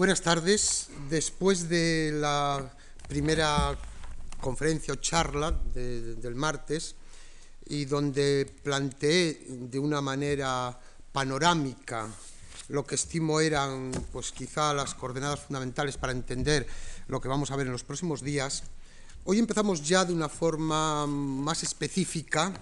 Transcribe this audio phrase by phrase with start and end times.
[0.00, 0.88] Buenas tardes.
[1.10, 2.72] Después de la
[3.06, 3.76] primera
[4.40, 6.96] conferencia o charla del martes,
[7.66, 10.72] y donde planteé de una manera
[11.12, 12.08] panorámica
[12.68, 16.66] lo que estimo eran, pues quizá las coordenadas fundamentales para entender
[17.06, 18.62] lo que vamos a ver en los próximos días,
[19.24, 22.54] hoy empezamos ya de una forma más específica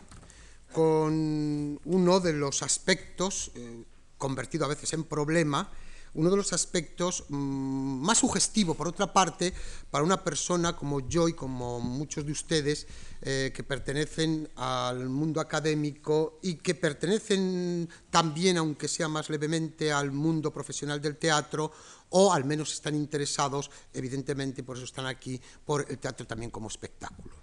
[0.72, 3.84] con uno de los aspectos, eh,
[4.16, 5.70] convertido a veces en problema,
[6.14, 9.52] uno de los aspectos mm, más sugestivo, por otra parte,
[9.90, 12.86] para una persona como yo y como muchos de ustedes
[13.22, 20.12] eh, que pertenecen al mundo académico y que pertenecen también, aunque sea más levemente, al
[20.12, 21.72] mundo profesional del teatro
[22.10, 26.68] o al menos están interesados, evidentemente, por eso están aquí, por el teatro también como
[26.68, 27.34] espectáculo.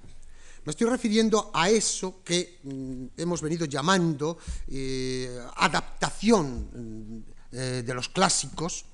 [0.65, 7.25] Me estoy refiriendo a eso que mm, hemos venido llamando eh, adaptación
[7.55, 8.85] eh, de los clásicos,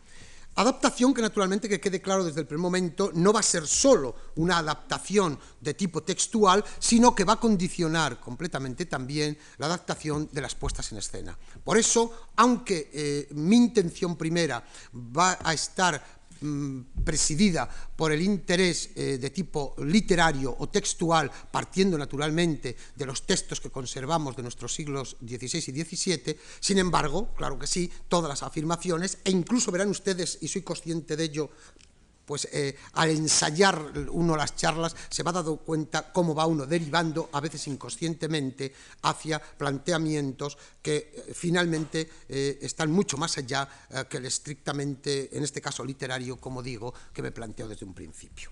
[0.56, 4.16] adaptación que naturalmente, que quede claro desde el primer momento, no va a ser solo
[4.36, 10.42] una adaptación de tipo textual, sino que va a condicionar completamente también la adaptación de
[10.42, 11.38] las puestas en escena.
[11.64, 16.21] Por eso, aunque eh, mi intención primera va a estar
[17.04, 23.62] presidida por el interés eh, de tipo literario o textual, partiendo naturalmente de los textos
[23.62, 28.44] que conservamos de nuestros siglos XVI y XVII, sin embargo, claro que sí, todas las
[28.44, 31.50] afirmaciones, e incluso verán ustedes, y soy consciente de ello,
[32.32, 37.28] pues eh, al ensayar uno las charlas se va dando cuenta cómo va uno derivando,
[37.34, 43.68] a veces inconscientemente, hacia planteamientos que eh, finalmente eh, están mucho más allá
[44.08, 48.50] que el estrictamente, en este caso literario, como digo, que me planteo desde un principio.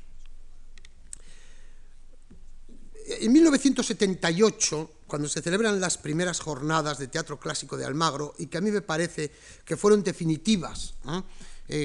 [3.08, 8.58] En 1978, cuando se celebran las primeras jornadas de teatro clásico de Almagro, y que
[8.58, 9.32] a mí me parece
[9.64, 10.96] que fueron definitivas,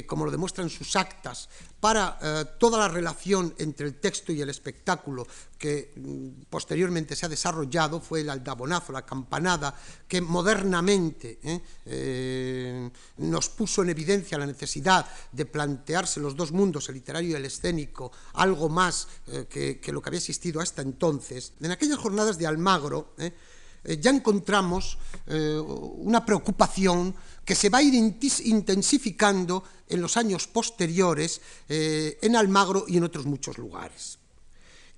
[0.06, 1.48] como lo demuestran sus actas,
[1.84, 5.26] para eh, toda la relación entre el texto y el espectáculo
[5.58, 9.78] que mm, posteriormente se ha desarrollado, fue el aldabonazo, la campanada,
[10.08, 11.38] que modernamente
[11.84, 17.34] eh, nos puso en evidencia la necesidad de plantearse los dos mundos, el literario y
[17.34, 19.06] el escénico, algo más
[19.50, 21.52] que, que, lo que había existido hasta entonces.
[21.60, 23.14] En aquellas jornadas de Almagro,
[24.00, 27.14] ya encontramos una preocupación
[27.44, 33.04] que se va a ir intensificando en los años posteriores eh, en Almagro y en
[33.04, 34.18] otros muchos lugares.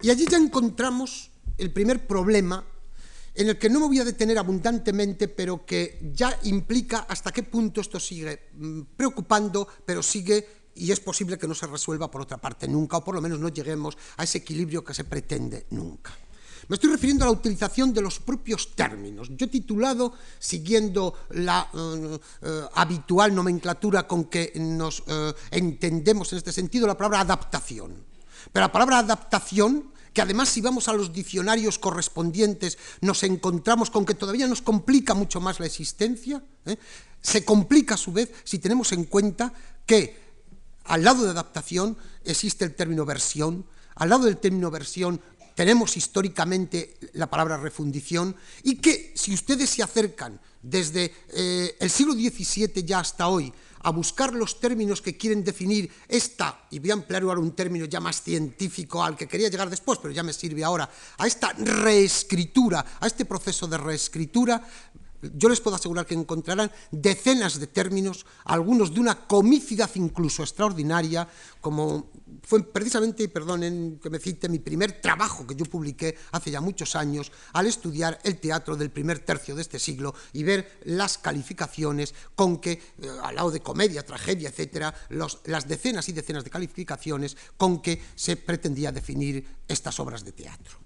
[0.01, 2.65] Y allí ya encontramos el primer problema
[3.35, 7.43] en el que no me voy a detener abundantemente, pero que ya implica hasta qué
[7.43, 12.21] punto esto sigue mm, preocupando, pero sigue y es posible que no se resuelva por
[12.21, 15.67] otra parte nunca, o por lo menos no lleguemos a ese equilibrio que se pretende
[15.71, 16.15] nunca.
[16.69, 19.29] Me estoy refiriendo a la utilización de los propios términos.
[19.31, 26.39] Yo he titulado, siguiendo la eh, eh, habitual nomenclatura con que nos eh, entendemos en
[26.39, 28.05] este sentido, la palabra adaptación.
[28.53, 34.07] Pero la palabra adaptación que además si vamos a los diccionarios correspondientes nos encontramos con
[34.07, 36.43] que todavía nos complica mucho más la existencia,
[37.21, 39.53] se complica a su vez si tenemos en cuenta
[39.85, 40.19] que
[40.85, 45.21] al lado de adaptación existe el término versión, al lado del término versión
[45.57, 52.13] tenemos históricamente la palabra refundición y que si ustedes se acercan desde eh, el siglo
[52.13, 56.95] XVII ya hasta hoy a buscar los términos que quieren definir esta, y voy a
[56.95, 60.33] emplear ahora un término ya más científico al que quería llegar después, pero ya me
[60.33, 64.63] sirve ahora, a esta reescritura, a este proceso de reescritura,
[65.35, 71.29] yo les puedo asegurar que encontrarán decenas de términos, algunos de una comicidad incluso extraordinaria,
[71.61, 72.11] como
[72.43, 76.95] fue precisamente, perdonen que me cite, mi primer trabajo que yo publiqué hace ya muchos
[76.95, 82.15] años al estudiar el teatro del primer tercio de este siglo y ver las calificaciones
[82.35, 87.37] con que, eh, al lado de comedia, tragedia, etcétera, las decenas y decenas de calificaciones
[87.57, 90.79] con que se pretendía definir estas obras de teatro.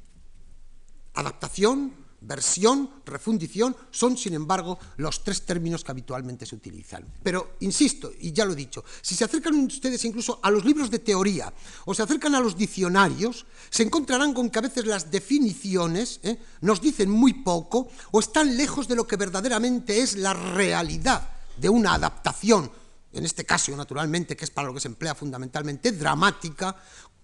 [1.15, 7.07] Adaptación, versión, refundición, son, sin embargo, los tres términos que habitualmente se utilizan.
[7.23, 10.91] Pero, insisto, y ya lo he dicho, si se acercan ustedes incluso a los libros
[10.91, 11.53] de teoría
[11.87, 16.39] o se acercan a los diccionarios, se encontrarán con que a veces las definiciones ¿eh?
[16.61, 21.69] nos dicen muy poco o están lejos de lo que verdaderamente es la realidad de
[21.69, 22.71] una adaptación
[23.13, 26.77] en este caso, naturalmente, que es para lo que se emplea fundamentalmente, dramática,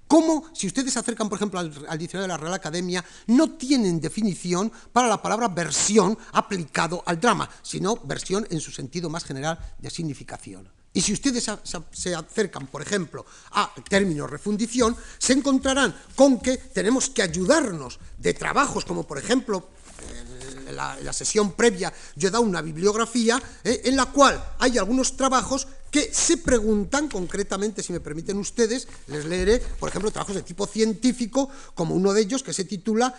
[0.07, 4.01] ¿Cómo, si ustedes se acercan, por ejemplo, al, diccionario de la Real Academia, no tienen
[4.01, 9.59] definición para la palabra versión aplicado al drama, sino versión en su sentido más general
[9.79, 10.69] de significación?
[10.93, 11.51] Y si ustedes
[11.91, 18.33] se acercan, por ejemplo, a término refundición, se encontrarán con que tenemos que ayudarnos de
[18.33, 19.69] trabajos como, por ejemplo,
[20.11, 20.36] en
[20.73, 25.67] la, sesión previa yo he dado una bibliografía eh, en la cual hay algunos trabajos
[25.91, 30.67] que se preguntan concretamente, si me permiten ustedes, les leeré, por ejemplo, trabajos de tipo
[30.67, 33.15] científico, como uno de ellos que se titula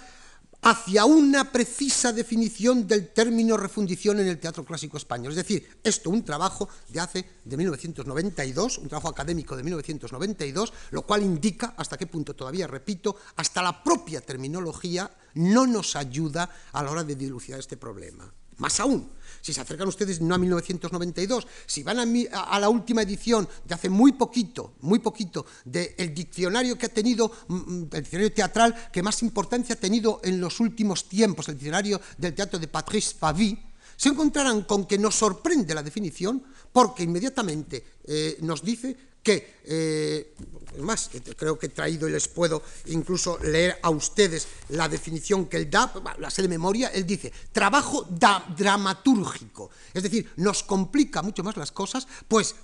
[0.62, 5.32] hacia una precisa definición del término refundición en el teatro clásico español.
[5.32, 11.04] Es decir, esto un trabajo de hace de 1992, un trabajo académico de 1992, lo
[11.04, 16.84] cual indica hasta qué punto todavía repito, hasta la propia terminología no nos ayuda a
[16.84, 18.32] la hora de dilucidar este problema.
[18.58, 19.12] Más aún,
[19.42, 23.90] si se acercan ustedes no a 1992, si van a, la última edición de hace
[23.90, 29.04] muy poquito, muy poquito, del diccionario que ha tenido, mm, mm, el diccionario teatral que
[29.04, 33.58] más importancia ha tenido en los últimos tiempos, el diccionario del teatro de Patrice Pavie,
[33.96, 38.96] se encontrarán con que nos sorprende la definición porque inmediatamente eh, nos dice
[39.28, 40.34] que, eh,
[40.80, 45.58] más, creo que he traído y les puedo incluso leer a ustedes la definición que
[45.58, 51.44] él da, la sé de memoria, él dice, trabajo dramatúrgico, es decir, nos complica mucho
[51.44, 52.56] más las cosas, pues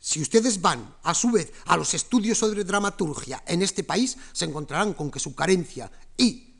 [0.00, 4.46] si ustedes van, a su vez, a los estudios sobre dramaturgia en este país, se
[4.46, 6.51] encontrarán con que su carencia y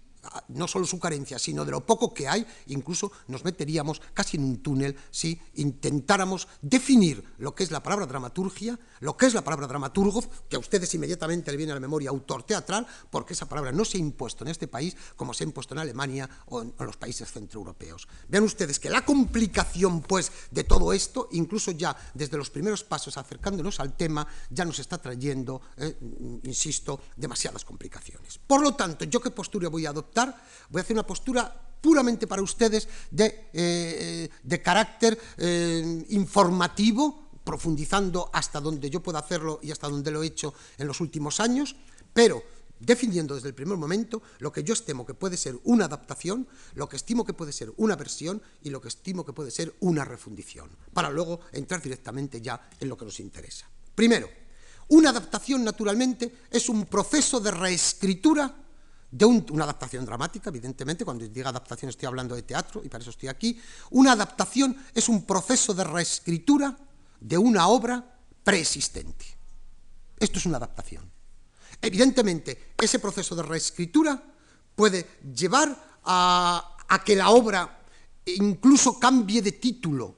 [0.49, 4.45] no solo su carencia, sino de lo poco que hay, incluso nos meteríamos casi en
[4.45, 9.43] un túnel si intentáramos definir lo que es la palabra dramaturgia, lo que es la
[9.43, 13.49] palabra dramaturgo, que a ustedes inmediatamente le viene a la memoria autor teatral, porque esa
[13.49, 16.63] palabra no se ha impuesto en este país como se ha impuesto en Alemania o
[16.63, 18.09] en, los países centroeuropeos.
[18.29, 23.17] Vean ustedes que la complicación, pues, de todo esto, incluso ya desde los primeros pasos
[23.17, 25.97] acercándonos al tema, ya nos está trayendo, eh,
[26.45, 28.39] insisto, demasiadas complicaciones.
[28.39, 30.12] Por lo tanto, ¿yo qué postura voy a adoptar?
[30.71, 38.31] Voy a hacer una postura puramente para ustedes de, eh, de carácter eh, informativo, profundizando
[38.33, 41.75] hasta donde yo pueda hacerlo y hasta donde lo he hecho en los últimos años,
[42.15, 42.43] pero
[42.79, 46.89] definiendo desde el primer momento lo que yo estimo que puede ser una adaptación, lo
[46.89, 50.05] que estimo que puede ser una versión y lo que estimo que puede ser una
[50.05, 53.69] refundición, para luego entrar directamente ya en lo que nos interesa.
[53.95, 54.29] Primero,
[54.89, 58.55] una adaptación, naturalmente, es un proceso de reescritura
[59.13, 63.11] de una adaptación dramática, evidentemente, cuando diga adaptación estoy hablando de teatro y para eso
[63.11, 63.61] estoy aquí.
[63.91, 66.75] Una adaptación es un proceso de reescritura
[67.21, 68.03] de una obra
[68.43, 69.27] preexistente.
[70.19, 71.11] Esto es una adaptación.
[71.83, 74.21] Evidentemente, ese proceso de reescritura
[74.75, 75.07] puede
[75.37, 77.85] llevar a, a que la obra
[78.25, 80.17] incluso cambie de título,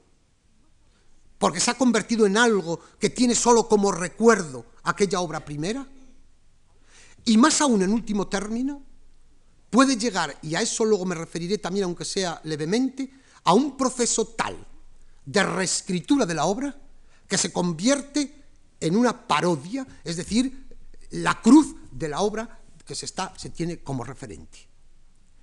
[1.37, 5.85] porque se ha convertido en algo que tiene solo como recuerdo aquella obra primera,
[7.25, 8.81] y más aún en último término,
[9.69, 13.11] puede llegar, y a eso luego me referiré también, aunque sea levemente,
[13.43, 14.55] a un proceso tal
[15.25, 16.75] de reescritura de la obra
[17.27, 18.43] que se convierte
[18.79, 20.67] en una parodia, es decir,
[21.11, 24.59] la cruz de la obra que se, está, se tiene como referente.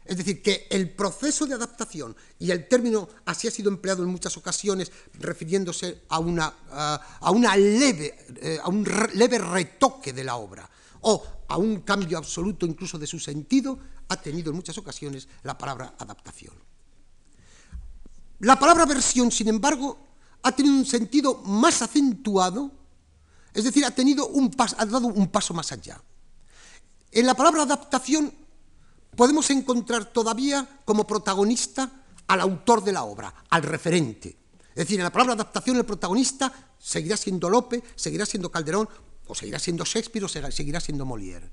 [0.05, 4.09] Es decir, que el proceso de adaptación, y el término así ha sido empleado en
[4.09, 8.85] muchas ocasiones, refiriéndose a, una, a, una leve, eh, a un
[9.15, 10.69] leve retoque de la obra,
[11.03, 13.79] o a un cambio absoluto incluso de su sentido,
[14.09, 16.55] ha tenido en muchas ocasiones la palabra adaptación.
[18.41, 19.99] La palabra versión, sin embargo,
[20.43, 22.73] ha tenido un sentido más acentuado,
[23.55, 26.01] es decir, ha, tenido un ha dado un paso más allá.
[27.13, 28.33] En la palabra adaptación
[29.15, 31.91] podemos encontrar todavía como protagonista
[32.27, 34.37] al autor de la obra, al referente.
[34.71, 38.89] Es decir, en la palabra adaptación el protagonista seguirá siendo Lope, seguirá siendo Calderón,
[39.27, 41.51] o seguirá siendo Shakespeare o seguirá siendo Molière.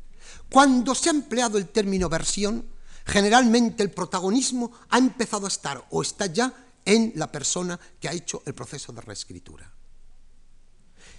[0.50, 2.66] Cuando se ha empleado el término versión,
[3.06, 6.54] generalmente el protagonismo ha empezado a estar o está ya
[6.86, 9.72] en la persona que ha hecho el proceso de reescritura.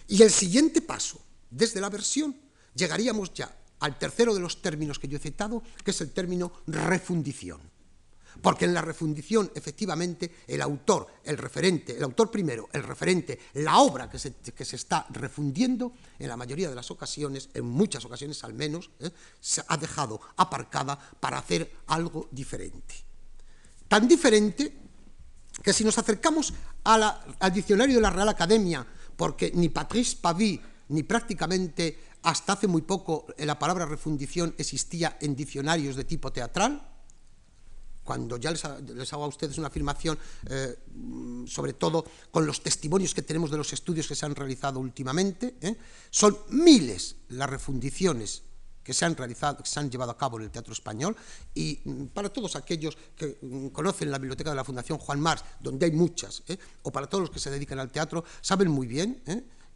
[0.08, 2.36] Y el siguiente paso, desde la versión,
[2.74, 6.52] llegaríamos ya al tercero de los términos que yo he citado, que es el término
[6.66, 7.60] refundición.
[8.40, 13.78] Porque en la refundición, efectivamente, el autor, el referente, el autor primero, el referente, la
[13.78, 18.04] obra que se, que se está refundiendo, en la mayoría de las ocasiones, en muchas
[18.04, 19.10] ocasiones al menos, ¿eh?
[19.40, 22.94] se ha dejado aparcada para hacer algo diferente.
[23.88, 24.72] Tan diferente
[25.62, 26.54] que si nos acercamos
[26.84, 32.82] al diccionario de la Real Academia, porque ni Patrice Pavie, ni prácticamente hasta hace muy
[32.82, 36.89] poco la palabra refundición existía en diccionarios de tipo teatral,
[38.10, 38.64] cuando ya les,
[39.12, 40.76] hago a ustedes una afirmación, eh,
[41.46, 45.54] sobre todo con los testimonios que tenemos de los estudios que se han realizado últimamente,
[45.60, 45.76] ¿eh?
[46.10, 48.42] son miles las refundiciones
[48.82, 51.14] que se han realizado, que se han llevado a cabo en el teatro español
[51.54, 55.44] y mm, para todos aquellos que mm, conocen la biblioteca de la Fundación Juan Mars,
[55.60, 56.58] donde hay muchas, ¿eh?
[56.82, 59.22] o para todos los que se dedican al teatro, saben muy bien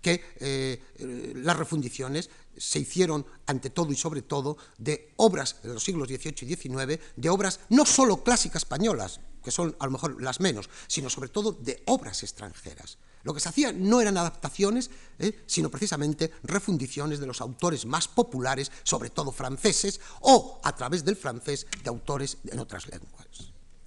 [0.04, 5.82] que eh, las refundiciones se hicieron ante todo y sobre todo de obras de los
[5.82, 10.22] siglos XVIII y XIX, de obras no solo clásicas españolas, que son a lo mejor
[10.22, 12.98] las menos, sino sobre todo de obras extranjeras.
[13.22, 15.42] Lo que se hacía no eran adaptaciones, ¿eh?
[15.46, 21.16] sino precisamente refundiciones de los autores más populares, sobre todo franceses, o a través del
[21.16, 23.26] francés de autores en otras lenguas.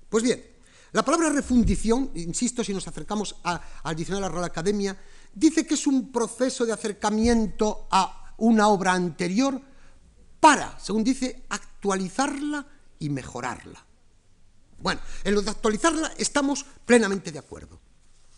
[0.10, 0.44] Pues bien,
[0.94, 4.98] la palabra refundición, insisto, si nos acercamos al diccionario de la Real Academia,
[5.38, 9.62] dice que es un proceso de acercamiento a una obra anterior
[10.39, 12.65] para, según dice, actualizarla
[13.00, 13.86] y mejorarla.
[14.79, 17.79] Bueno, en lo de actualizarla estamos plenamente de acuerdo.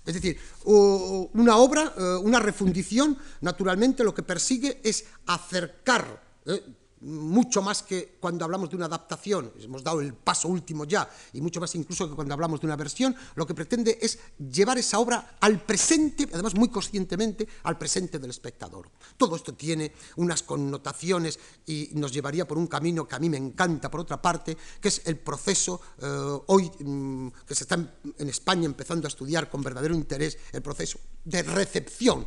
[0.05, 6.63] Es decir, una obra, eh, una refundición, naturalmente lo que persigue es acercar eh,
[7.01, 11.41] mucho más que cuando hablamos de una adaptación, hemos dado el paso último ya, y
[11.41, 14.99] mucho más incluso que cuando hablamos de una versión, lo que pretende es llevar esa
[14.99, 18.89] obra al presente, además muy conscientemente, al presente del espectador.
[19.17, 23.37] Todo esto tiene unas connotaciones y nos llevaría por un camino que a mí me
[23.37, 28.29] encanta, por otra parte, que es el proceso, eh, hoy mm, que se está en
[28.29, 32.25] España empezando a estudiar con verdadero interés, el proceso de recepción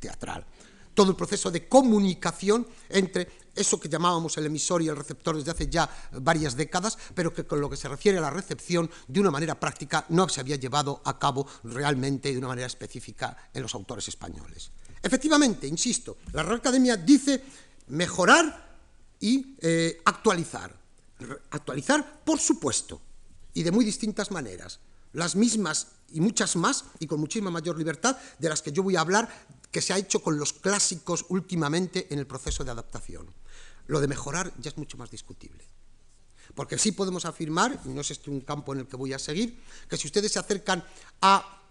[0.00, 0.46] teatral
[0.94, 5.50] todo el proceso de comunicación entre eso que llamábamos el emisor y el receptor desde
[5.50, 9.20] hace ya varias décadas, pero que con lo que se refiere a la recepción, de
[9.20, 13.62] una manera práctica, no se había llevado a cabo realmente de una manera específica en
[13.62, 14.70] los autores españoles.
[15.02, 17.42] Efectivamente, insisto, la Real Academia dice
[17.88, 18.78] mejorar
[19.20, 20.74] y eh, actualizar.
[21.50, 23.00] Actualizar, por supuesto,
[23.52, 24.80] y de muy distintas maneras.
[25.12, 28.96] Las mismas y muchas más, y con muchísima mayor libertad, de las que yo voy
[28.96, 29.28] a hablar
[29.70, 33.26] que se ha hecho con los clásicos últimamente en el proceso de adaptación.
[33.86, 35.64] Lo de mejorar ya es mucho más discutible.
[36.54, 39.18] Porque sí podemos afirmar, y no es este un campo en el que voy a
[39.18, 40.84] seguir, que si ustedes se acercan
[41.20, 41.62] a,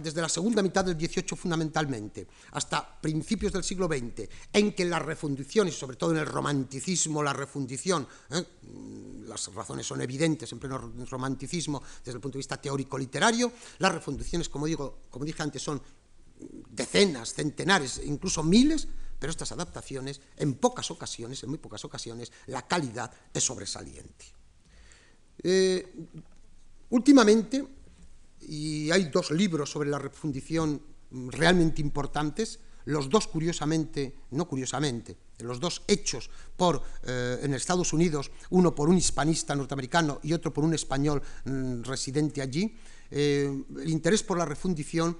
[0.00, 5.02] desde la segunda mitad del XVIII fundamentalmente, hasta principios del siglo XX, en que las
[5.02, 8.44] refundiciones, sobre todo en el romanticismo, la refundición, ¿eh?
[9.26, 14.48] las razones son evidentes en pleno romanticismo desde el punto de vista teórico-literario, las refundiciones,
[14.48, 15.80] como, digo, como dije antes, son
[16.70, 18.88] decenas, centenares, incluso miles,
[19.20, 24.24] pero estas adaptaciones, en pocas ocasiones, en muy pocas ocasiones, la calidad es sobresaliente.
[25.42, 26.08] Eh,
[26.88, 27.64] últimamente,
[28.40, 35.60] y hay dos libros sobre la refundición realmente importantes, los dos curiosamente, no curiosamente, los
[35.60, 40.64] dos hechos por, eh, en Estados Unidos, uno por un hispanista norteamericano y otro por
[40.64, 42.74] un español mm, residente allí,
[43.10, 45.18] eh, el interés por la refundición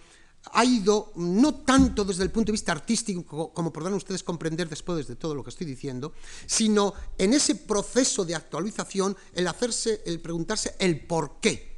[0.53, 5.07] ha ido no tanto desde el punto de vista artístico, como podrán ustedes comprender después
[5.07, 6.13] de todo lo que estoy diciendo,
[6.47, 11.71] sino en ese proceso de actualización, el hacerse, el preguntarse el por qué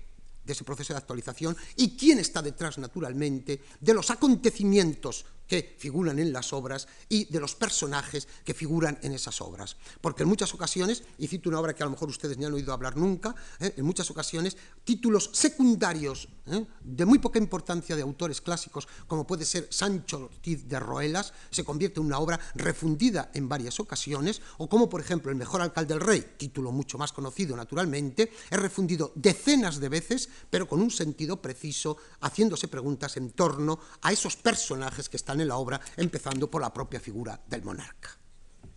[0.44, 6.18] de ese proceso de actualización y quién está detrás, naturalmente, de los acontecimientos que figuran
[6.18, 9.76] en las obras y de los personajes que figuran en esas obras.
[10.00, 12.54] Porque en muchas ocasiones, y cito una obra que a lo mejor ustedes ni han
[12.54, 13.74] oído hablar nunca, ¿eh?
[13.76, 16.66] en muchas ocasiones títulos secundarios ¿eh?
[16.82, 21.64] de muy poca importancia de autores clásicos, como puede ser Sancho Ortiz de Roelas, se
[21.64, 25.94] convierte en una obra refundida en varias ocasiones, o como por ejemplo El mejor alcalde
[25.94, 30.90] del rey, título mucho más conocido naturalmente, es refundido decenas de veces, pero con un
[30.90, 36.50] sentido preciso, haciéndose preguntas en torno a esos personajes que están en la obra, empezando
[36.50, 38.16] por la propia figura del monarca.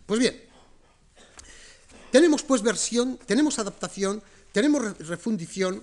[0.04, 0.40] Pues bien,
[2.10, 5.82] tenemos pues versión, tenemos adaptación, tenemos refundición,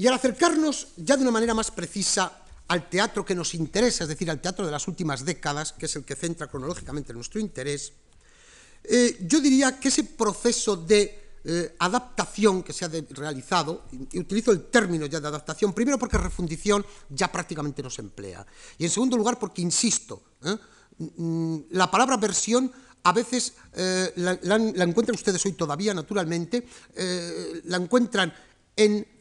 [0.00, 2.32] y al acercarnos ya de una manera más precisa
[2.68, 5.94] al teatro que nos interesa, es decir, al teatro de las últimas décadas, que es
[5.94, 7.92] el que centra cronológicamente nuestro interés,
[8.82, 14.52] eh, yo diría que ese proceso de eh, adaptación que se ha realizado, y utilizo
[14.52, 18.46] el término ya de adaptación, primero porque refundición ya prácticamente no se emplea,
[18.78, 20.56] y en segundo lugar porque, insisto, ¿eh?
[20.96, 23.52] mm, la palabra versión a veces
[24.16, 26.66] la, la, encuentran ustedes hoy todavía, naturalmente,
[27.64, 28.32] la encuentran
[28.76, 29.19] en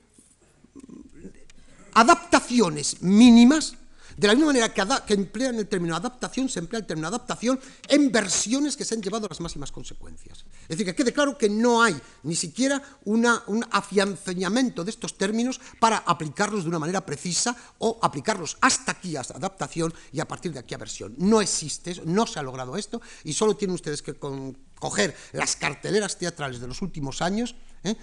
[2.00, 3.76] adaptaciones mínimas
[4.20, 8.12] de la misma manera que, emplean el término adaptación, se emplea el término adaptación en
[8.12, 10.44] versiones que se han llevado a las máximas consecuencias.
[10.64, 13.26] Es decir, que quede claro que no hay ni siquiera un
[13.72, 19.22] afianzamiento de estos términos para aplicarlos de una manera precisa o aplicarlos hasta aquí a
[19.22, 21.16] adaptación y a partir de aquí a versión.
[21.18, 26.18] No existe, no se ha logrado esto y solo tienen ustedes que coger las carteleras
[26.18, 27.96] teatrales de los últimos años, ¿eh?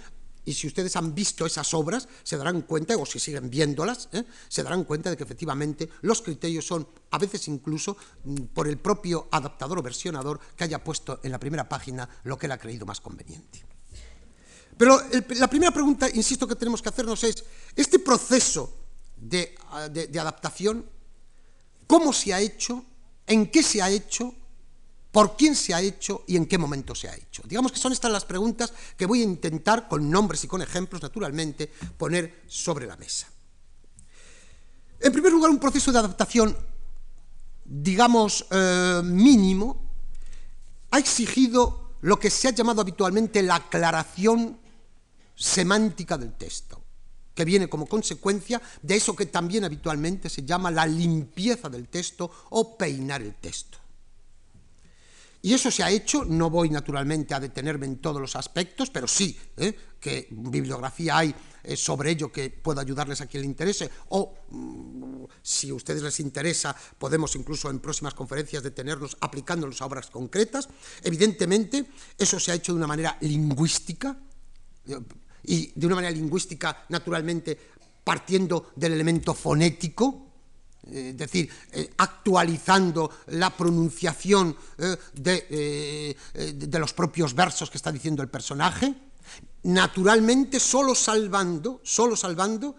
[0.47, 4.23] Y si ustedes han visto esas obras, se darán cuenta, o si siguen viéndolas, ¿eh?
[4.47, 8.77] se darán cuenta de que efectivamente los criterios son, a veces incluso, mm, por el
[8.77, 12.57] propio adaptador o versionador que haya puesto en la primera página lo que él ha
[12.57, 13.61] creído más conveniente.
[14.77, 15.01] Pero
[15.35, 17.43] la primera pregunta, insisto, que tenemos que hacernos es,
[17.75, 18.73] este proceso
[19.17, 19.53] de,
[19.91, 20.85] de adaptación,
[21.87, 22.85] ¿cómo se ha hecho?
[23.25, 24.33] ¿En qué se ha hecho?
[25.17, 27.41] Por quién se ha hecho y en qué momento se ha hecho.
[27.43, 31.01] Digamos que son estas las preguntas que voy a intentar, con nombres y con ejemplos,
[31.01, 33.25] naturalmente, poner sobre la mesa.
[34.99, 36.55] En primer lugar, un proceso de adaptación,
[37.65, 39.89] digamos, eh, mínimo,
[40.91, 44.59] ha exigido lo que se ha llamado habitualmente la aclaración
[45.35, 46.79] semántica del texto,
[47.33, 52.29] que viene como consecuencia de eso que también habitualmente se llama la limpieza del texto
[52.51, 53.79] o peinar el texto.
[55.47, 59.07] Y eso se ha hecho, no voy naturalmente a detenerme en todos los aspectos, pero
[59.07, 59.73] sí ¿eh?
[59.97, 65.23] que bibliografía hay eh, sobre ello que pueda ayudarles a quien le interese, o mm,
[65.41, 70.67] si a ustedes les interesa, podemos incluso en próximas conferencias detenernos aplicándolos a obras concretas.
[71.01, 71.85] Evidentemente,
[72.17, 74.17] eso se ha hecho de una manera lingüística,
[75.43, 77.57] y de una manera lingüística, naturalmente,
[78.03, 80.26] partiendo del elemento fonético,
[80.91, 86.15] es decir, eh, actualizando la pronunciación eh, de,
[86.53, 88.93] de, los propios versos que está diciendo el personaje,
[89.63, 92.75] naturalmente solo salvando, solo salvando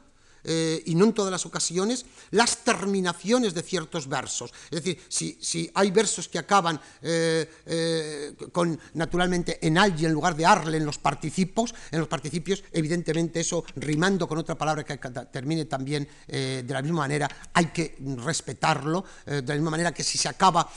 [0.50, 4.50] eh, y no en todas las ocasiones, las terminaciones de ciertos versos.
[4.70, 10.34] Es decir, si, hay versos que acaban eh, eh, con, naturalmente, en y en lugar
[10.34, 14.96] de arle en los participos, en los participios, evidentemente eso, rimando con otra palabra que
[15.30, 20.18] termine también de la misma manera, hay que respetarlo, de la misma manera que si
[20.18, 20.68] se acaba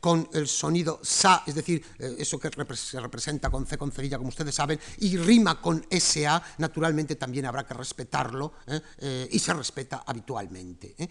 [0.00, 4.28] con el sonido sa, es decir, eso que se representa con C con cerilla, como
[4.28, 8.80] ustedes saben, y rima con SA, naturalmente también habrá que respetarlo, eh,
[9.30, 10.94] y se respeta habitualmente.
[10.98, 11.08] ¿eh?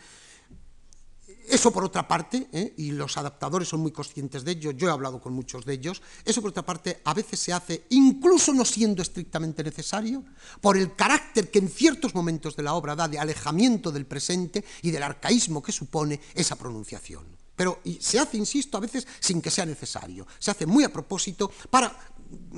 [1.47, 2.73] Eso por otra parte, ¿eh?
[2.77, 6.01] y los adaptadores son muy conscientes de ello, yo he hablado con muchos de ellos,
[6.23, 10.23] eso por otra parte a veces se hace, incluso no siendo estrictamente necesario,
[10.59, 14.63] por el carácter que en ciertos momentos de la obra da de alejamiento del presente
[14.81, 17.25] y del arcaísmo que supone esa pronunciación.
[17.55, 20.27] Pero se hace, insisto, a veces sin que sea necesario.
[20.39, 21.95] Se hace muy a propósito para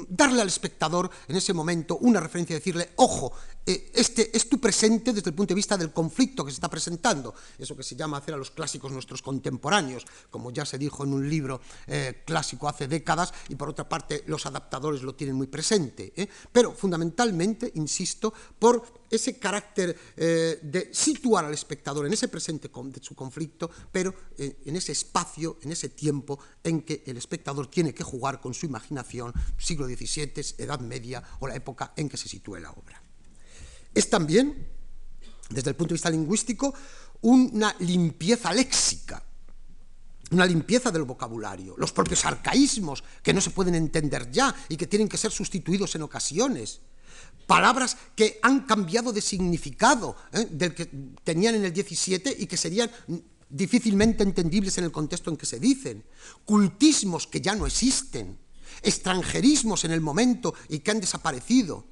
[0.10, 3.34] darle al espectador en ese momento una referencia decirle, ojo,
[3.66, 6.70] eh, este es tu presente desde el punto de vista del conflicto que se está
[6.70, 11.04] presentando, eso que se llama hacer a los clásicos nuestros contemporáneos, como ya se dijo
[11.04, 15.36] en un libro eh, clásico hace décadas, y por otra parte los adaptadores lo tienen
[15.36, 16.30] muy presente, ¿eh?
[16.52, 23.16] pero fundamentalmente, insisto, por ese carácter de situar al espectador en ese presente de su
[23.16, 28.42] conflicto, pero en ese espacio, en ese tiempo en que el espectador tiene que jugar
[28.42, 32.72] con su imaginación, siglo XVII, Edad Media o la época en que se sitúe la
[32.72, 33.02] obra.
[33.94, 34.68] Es también,
[35.50, 36.74] desde el punto de vista lingüístico,
[37.22, 39.24] una limpieza léxica,
[40.32, 44.86] una limpieza del vocabulario, los propios arcaísmos que no se pueden entender ya y que
[44.86, 46.82] tienen que ser sustituidos en ocasiones,
[47.48, 50.48] palabras que han cambiado de significado ¿eh?
[50.52, 50.86] del que
[51.24, 52.92] tenían en el 17 y que serían
[53.50, 56.04] difícilmente entendibles en el contexto en que se dicen,
[56.46, 58.38] cultismos que ya no existen,
[58.84, 61.86] extranjerismos en el momento y que han desaparecido.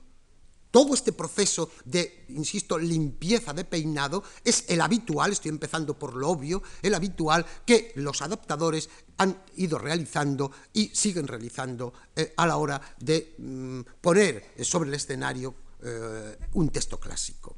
[0.75, 6.27] Todo este proceso de, insisto, limpieza de peinado es el habitual, estoy empezando por lo
[6.27, 12.57] obvio, el habitual que los adaptadores han ido realizando y siguen realizando eh, a la
[12.57, 17.55] hora de mm, poner sobre el escenario eh, un texto clásico.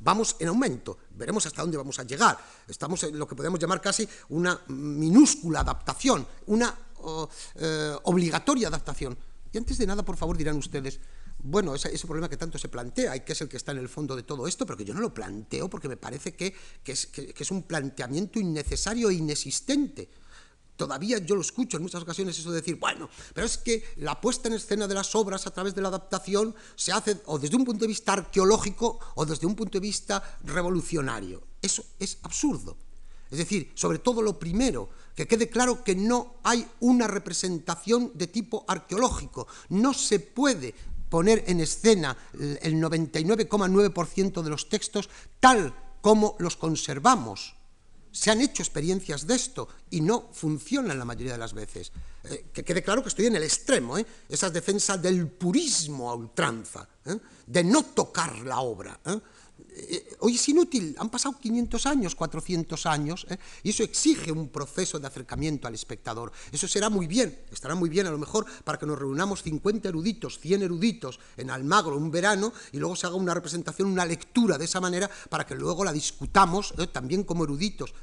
[0.00, 2.36] Vamos en aumento, veremos hasta dónde vamos a llegar.
[2.68, 6.78] Estamos en lo que podemos llamar casi una minúscula adaptación, una
[7.54, 9.16] eh, obligatoria adaptación.
[9.52, 11.00] Y antes de nada, por favor, dirán ustedes,
[11.42, 13.88] bueno, ese, problema que tanto se plantea y que es el que está en el
[13.88, 17.06] fondo de todo esto, pero que yo no lo planteo porque me parece que, es,
[17.06, 20.08] que es, un planteamiento innecesario e inexistente.
[20.76, 24.20] Todavía yo lo escucho en muchas ocasiones eso de decir, bueno, pero es que la
[24.20, 27.56] puesta en escena de las obras a través de la adaptación se hace o desde
[27.56, 31.42] un punto de vista arqueológico o desde un punto de vista revolucionario.
[31.60, 32.76] Eso es absurdo.
[33.30, 38.26] Es decir, sobre todo lo primero, que quede claro que no hay una representación de
[38.26, 39.46] tipo arqueológico.
[39.68, 40.74] No se puede
[41.10, 42.16] poner en escena
[42.62, 47.56] el 99,9% de los textos tal como los conservamos.
[48.12, 51.92] Se han hecho experiencias de esto y no funcionan la mayoría de las veces.
[52.24, 54.06] Eh, que quede claro que estoy en el extremo, ¿eh?
[54.28, 57.16] esa defensa del purismo a ultranza, ¿eh?
[57.46, 58.98] de no tocar la obra.
[59.74, 60.16] ¿Eh?
[60.20, 63.38] Hoy es inútil, han pasado 500 años, 400 años, ¿eh?
[63.62, 66.32] y eso exige un proceso de acercamiento al espectador.
[66.52, 69.88] Eso será muy bien, estará muy bien a lo mejor para que nos reunamos 50
[69.88, 74.58] eruditos, 100 eruditos en Almagro un verano y luego se haga una representación, una lectura
[74.58, 76.86] de esa manera para que luego la discutamos ¿eh?
[76.86, 77.94] también como eruditos.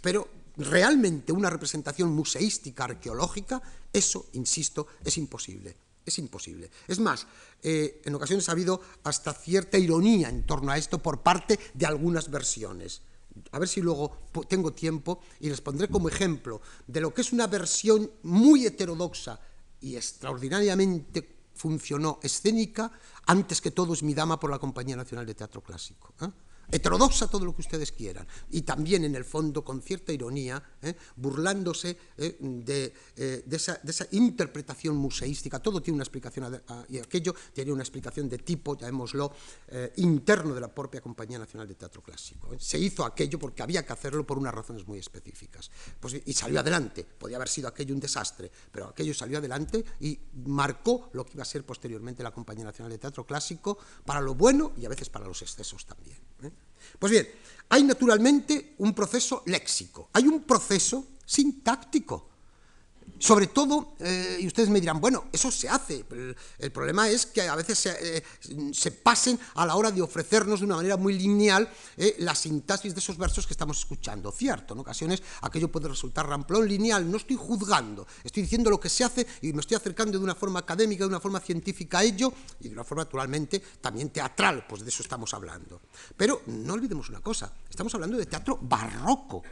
[0.00, 5.87] Pero realmente una representación museística, arqueológica, eso, insisto, es imposible.
[6.08, 6.70] Es imposible.
[6.86, 7.26] Es más,
[7.62, 11.86] eh, en ocasiones ha habido hasta cierta ironía en torno a esto por parte de
[11.86, 13.02] algunas versiones.
[13.52, 17.32] a ver si luego tengo tiempo y les pondré como ejemplo de lo que es
[17.32, 19.38] una versión muy heterodoxa
[19.80, 22.90] y extraordinariamente funcionó escénica,
[23.26, 26.14] antes que todo es mi dama por la Compañía Nacional de Teatro Clásico.
[26.22, 26.30] ¿eh?
[26.70, 30.94] Heterodoxa todo lo que ustedes quieran, y también en el fondo con cierta ironía, ¿eh?
[31.16, 32.38] burlándose ¿eh?
[33.16, 35.60] Eh, de, esa, interpretación museística.
[35.60, 39.32] Todo tiene una explicación, y aquello tiene una explicación de tipo, llamémoslo,
[39.96, 42.50] interno de la propia Compañía Nacional de Teatro Clásico.
[42.58, 45.70] Se hizo aquello porque había que hacerlo por unas razones muy específicas.
[46.00, 47.04] Pues, y salió adelante.
[47.04, 51.42] Podía haber sido aquello un desastre, pero aquello salió adelante y marcó lo que iba
[51.42, 55.08] a ser posteriormente la Compañía Nacional de Teatro Clásico para lo bueno y a veces
[55.08, 56.18] para los excesos también.
[56.98, 57.28] Pues bien,
[57.68, 62.28] hay naturalmente un proceso léxico, hay un proceso sintáctico.
[63.18, 66.04] Sobre todo, eh, y ustedes me dirán, bueno, eso se hace.
[66.58, 68.22] El, problema es que a veces eh,
[68.72, 72.94] se, pasen a la hora de ofrecernos de una manera muy lineal eh, la sintaxis
[72.94, 74.30] de esos versos que estamos escuchando.
[74.30, 77.10] Cierto, en ocasiones aquello puede resultar ramplón lineal.
[77.10, 80.34] No estoy juzgando, estoy diciendo lo que se hace y me estoy acercando de una
[80.34, 84.66] forma académica, de una forma científica a ello y de una forma naturalmente también teatral,
[84.68, 85.80] pues de eso estamos hablando.
[86.16, 89.42] Pero no olvidemos una cosa, estamos hablando de teatro barroco.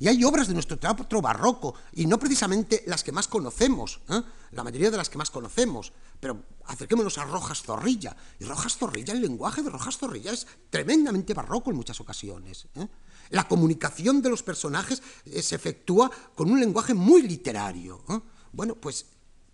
[0.00, 4.22] Y hay obras de nuestro teatro barroco, y no precisamente las que más conocemos, ¿eh?
[4.52, 8.16] la mayoría de las que más conocemos, pero acerquémonos a Rojas Zorrilla.
[8.38, 12.66] Y Rojas Zorrilla, el lenguaje de Rojas Zorrilla es tremendamente barroco en muchas ocasiones.
[12.76, 12.88] ¿eh?
[13.28, 18.02] La comunicación de los personajes eh, se efectúa con un lenguaje muy literario.
[18.52, 19.04] Bueno, pues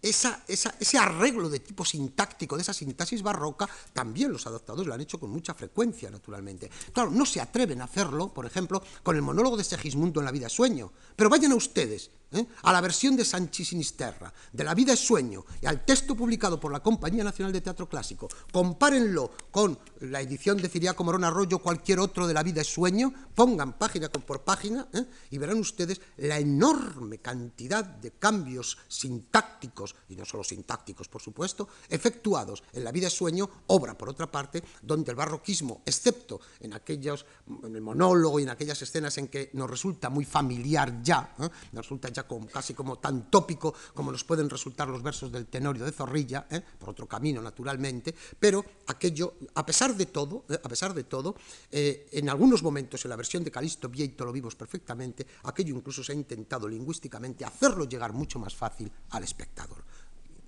[0.03, 5.19] ese arreglo de tipo sintáctico, de esa sintaxis barroca, también los adaptadores lo han hecho
[5.19, 6.71] con mucha frecuencia, naturalmente.
[6.93, 10.33] Claro, no se atreven a hacerlo, por ejemplo, con el monólogo de Segismundo en La
[10.33, 12.47] vida sueño, pero vayan a ustedes ¿eh?
[12.63, 16.59] a la versión de Sanchi Sinisterra, de La vida es sueño, y al texto publicado
[16.59, 21.59] por la Compañía Nacional de Teatro Clásico, compárenlo con la edición de Ciriaco Morón Arroyo,
[21.59, 25.05] cualquier otro de La vida es sueño, pongan página por página ¿eh?
[25.31, 31.69] y verán ustedes la enorme cantidad de cambios sintácticos, y no solo sintácticos, por supuesto,
[31.89, 36.75] efectuados en La vida es sueño, obra, por otra parte, donde el barroquismo, excepto en
[36.75, 37.27] aquellos,
[37.63, 41.49] en el monólogo y en aquellas escenas en que nos resulta muy familiar ya, ¿eh?
[41.73, 42.09] nos resulta
[42.53, 46.63] casi como tan tópico como nos pueden resultar los versos del Tenorio de Zorrilla, ¿eh?
[46.79, 50.59] por otro camino naturalmente, pero aquello, a pesar de todo, ¿eh?
[50.63, 51.35] a pesar de todo,
[51.71, 56.03] eh, en algunos momentos en la versión de Calisto Vieito lo vimos perfectamente, aquello incluso
[56.03, 59.85] se ha intentado lingüísticamente hacerlo llegar mucho más fácil al espectador.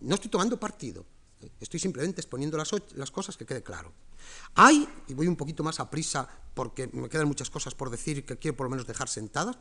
[0.01, 1.05] No estoy tomando partido,
[1.61, 3.93] Estoy simplemente exponiendo las, cosas que quede claro.
[4.55, 8.25] Hay, y voy un poquito más a prisa porque me quedan muchas cosas por decir
[8.25, 9.57] que quiero por lo menos dejar sentadas,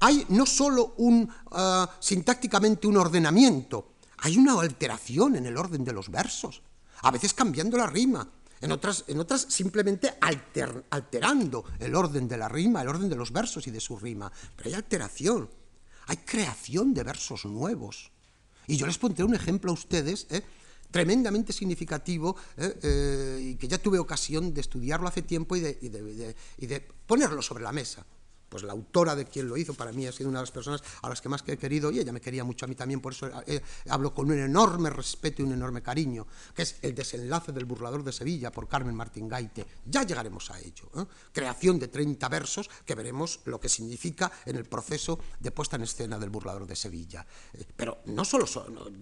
[0.00, 5.92] hay no solo un, ah, sintácticamente un ordenamiento, hay una alteración en el orden de
[5.92, 6.62] los versos,
[7.02, 8.28] a veces cambiando la rima,
[8.60, 13.32] en otras, en otras simplemente alterando el orden de la rima, el orden de los
[13.32, 15.48] versos y de su rima, pero hay alteración,
[16.06, 18.10] hay creación de versos nuevos.
[18.66, 20.42] Y yo les pondré un ejemplo a ustedes, ¿eh?
[20.90, 26.88] Tremendamente significativo eh, eh, y que ya tuve ocasión de estudiarlo hace tiempo y de
[27.06, 28.06] ponerlo sobre la mesa
[28.48, 30.82] pues la autora de quien lo hizo para mí ha sido una de las personas
[31.02, 33.00] a las que más que he querido y ella me quería mucho a mí también,
[33.00, 36.94] por eso eh, hablo con un enorme respeto y un enorme cariño, que es el
[36.94, 39.66] desenlace del burlador de Sevilla por Carmen Martín Gaite.
[39.86, 40.90] Ya llegaremos a ello.
[40.96, 41.04] ¿eh?
[41.32, 45.82] Creación de 30 versos que veremos lo que significa en el proceso de puesta en
[45.82, 47.26] escena del burlador de Sevilla.
[47.54, 48.46] Eh, pero no solo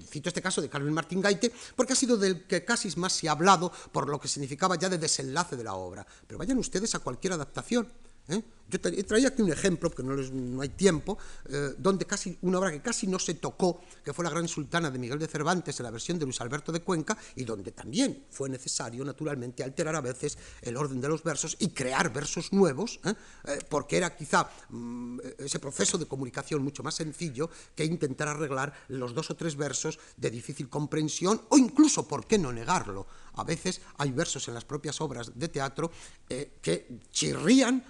[0.08, 3.28] cito este caso de Carmen Martín Gaite porque ha sido del que casi más se
[3.28, 6.06] ha hablado por lo que significaba ya de desenlace de la obra.
[6.26, 7.88] Pero vayan ustedes a cualquier adaptación
[8.28, 8.42] ¿eh?
[8.68, 12.80] Yo traía aquí un ejemplo, porque no, hay tiempo, eh, donde casi una obra que
[12.80, 15.90] casi no se tocó, que fue La Gran Sultana de Miguel de Cervantes, en la
[15.90, 20.36] versión de Luis Alberto de Cuenca, y donde también fue necesario, naturalmente, alterar a veces
[20.62, 23.14] el orden de los versos y crear versos nuevos, ¿eh?
[23.68, 29.14] porque era quizá mm, ese proceso de comunicación mucho más sencillo que intentar arreglar los
[29.14, 33.06] dos o tres versos de difícil comprensión, o incluso, ¿por qué no negarlo?
[33.34, 35.90] A veces hay versos en las propias obras de teatro
[36.28, 37.84] eh, que chirrían,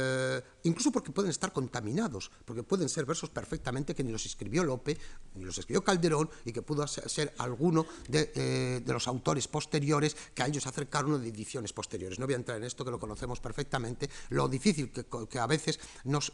[0.00, 0.10] ¿eh?
[0.30, 4.62] Eh, incluso porque pueden estar contaminados, porque pueden ser versos perfectamente que ni los escribió
[4.62, 4.96] Lope,
[5.34, 10.46] ni los escribió Calderón, y que pudo ser alguno de, los autores posteriores que a
[10.46, 12.18] ellos acercaron de ediciones posteriores.
[12.18, 15.80] No voy a entrar en esto, que lo conocemos perfectamente, lo difícil que, a veces
[16.04, 16.32] nos,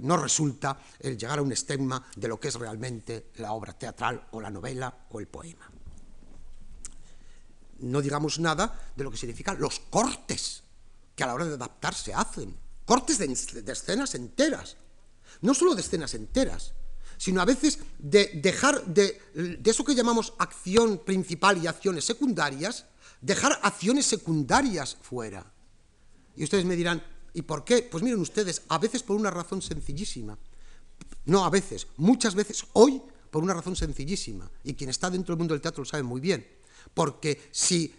[0.00, 4.28] nos resulta el llegar a un estigma de lo que es realmente la obra teatral
[4.32, 5.70] o la novela o el poema
[7.80, 10.64] no digamos nada de lo que significan los cortes
[11.22, 12.56] a la hora de adaptar se hacen.
[12.84, 13.26] Cortes de,
[13.72, 14.76] escenas enteras.
[15.42, 16.74] No solo de escenas enteras,
[17.16, 22.86] sino a veces de dejar de, de eso que llamamos acción principal y acciones secundarias,
[23.20, 25.52] dejar acciones secundarias fuera.
[26.36, 27.02] Y ustedes me dirán,
[27.34, 27.82] ¿Y por qué?
[27.82, 30.38] Pues miren ustedes, a veces por una razón sencillísima.
[31.26, 34.50] No a veces, muchas veces hoy por una razón sencillísima.
[34.64, 36.46] Y quien está dentro del mundo del teatro lo sabe muy bien.
[36.94, 37.94] Porque si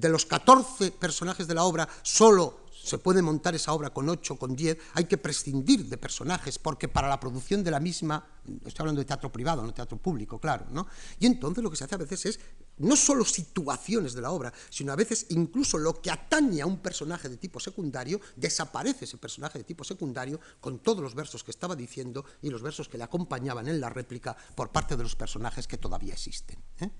[0.00, 4.36] de los 14 personajes de la obra solo se puede montar esa obra con 8,
[4.36, 8.26] con 10, hay que prescindir de personajes, porque para la producción de la misma,
[8.66, 10.86] estoy hablando de teatro privado, no teatro público, claro, ¿no?
[11.18, 12.40] Y entonces lo que se hace a veces es
[12.76, 16.76] no solo situaciones de la obra, sino a veces incluso lo que atañe a un
[16.78, 21.52] personaje de tipo secundario, desaparece ese personaje de tipo secundario con todos los versos que
[21.52, 25.16] estaba diciendo y los versos que le acompañaban en la réplica por parte de los
[25.16, 26.58] personajes que todavía existen.
[26.80, 26.90] ¿eh?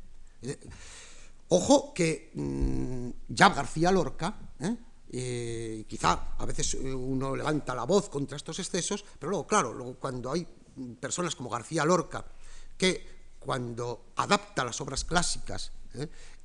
[1.49, 4.77] Ojo que mm, ya García Lorca, ¿eh?
[5.17, 9.73] Eh, quizá a veces eh, uno levanta la voz contra estos excesos, pero luego, claro,
[9.73, 10.45] luego cuando hay
[10.99, 12.25] personas como García Lorca,
[12.77, 15.71] que cuando adapta las obras clásicas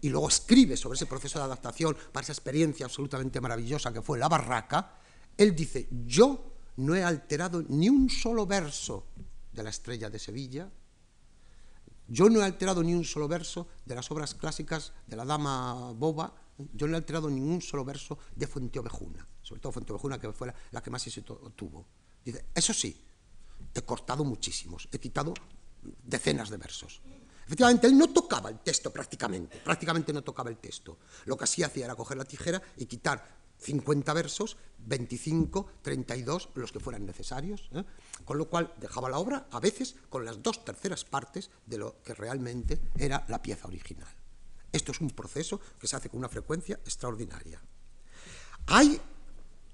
[0.01, 4.19] y luego escribe sobre ese proceso de adaptación para esa experiencia absolutamente maravillosa que fue
[4.19, 4.99] La Barraca,
[5.35, 9.07] él dice, yo no he alterado ni un solo verso
[9.51, 10.69] de la estrella de Sevilla,
[12.09, 15.93] yo no he alterado ni un solo verso de las obras clásicas de la Dama
[15.93, 16.33] Boba,
[16.73, 20.31] yo no he alterado ningún solo verso de Fuente Ovejuna, sobre todo Fuente Ovejuna, que
[20.33, 21.85] fue la, que más éxito tuvo.
[22.25, 22.99] Dice, eso sí,
[23.73, 25.33] he cortado muchísimos, he quitado
[26.03, 27.01] decenas de versos.
[27.45, 30.99] Efectivamente, él no tocaba el texto prácticamente, prácticamente no tocaba el texto.
[31.25, 36.71] Lo que así hacía era coger la tijera y quitar 50 versos, 25, 32, los
[36.71, 37.83] que fueran necesarios, ¿eh?
[38.25, 42.01] con lo cual dejaba la obra a veces con las dos terceras partes de lo
[42.03, 44.07] que realmente era la pieza original.
[44.71, 47.61] Esto es un proceso que se hace con una frecuencia extraordinaria.
[48.67, 49.01] Hay,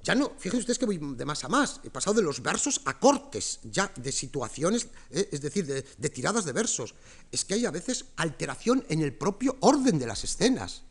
[0.01, 2.81] ya no, fíjense ustedes que voy de más a más, he pasado de los versos
[2.85, 6.95] a cortes, ya de situaciones, eh, es decir, de, de tiradas de versos.
[7.31, 10.83] Es que hay a veces alteración en el propio orden de las escenas.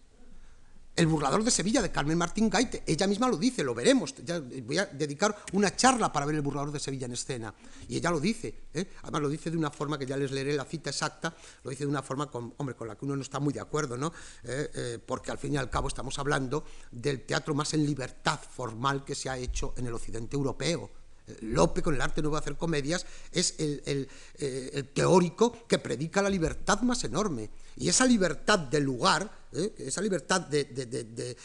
[0.97, 4.15] El burlador de Sevilla de Carmen Martín Gaite, ella misma lo dice, lo veremos.
[4.25, 7.53] Ya voy a dedicar una charla para ver el burlador de Sevilla en escena.
[7.89, 8.89] Y ella lo dice, ¿eh?
[9.03, 11.83] además lo dice de una forma que ya les leeré la cita exacta, lo dice
[11.83, 14.13] de una forma con, hombre, con la que uno no está muy de acuerdo, ¿no?
[14.45, 14.71] ¿Eh?
[14.73, 19.05] Eh, porque al fin y al cabo estamos hablando del teatro más en libertad formal
[19.05, 20.91] que se ha hecho en el occidente europeo.
[21.41, 26.31] Lope, con el arte nuevo de hacer comedias, es el, el teórico que predica la
[26.31, 27.51] libertad más enorme.
[27.77, 29.75] Y esa libertad de lugar, ¿eh?
[29.79, 31.37] esa libertad de,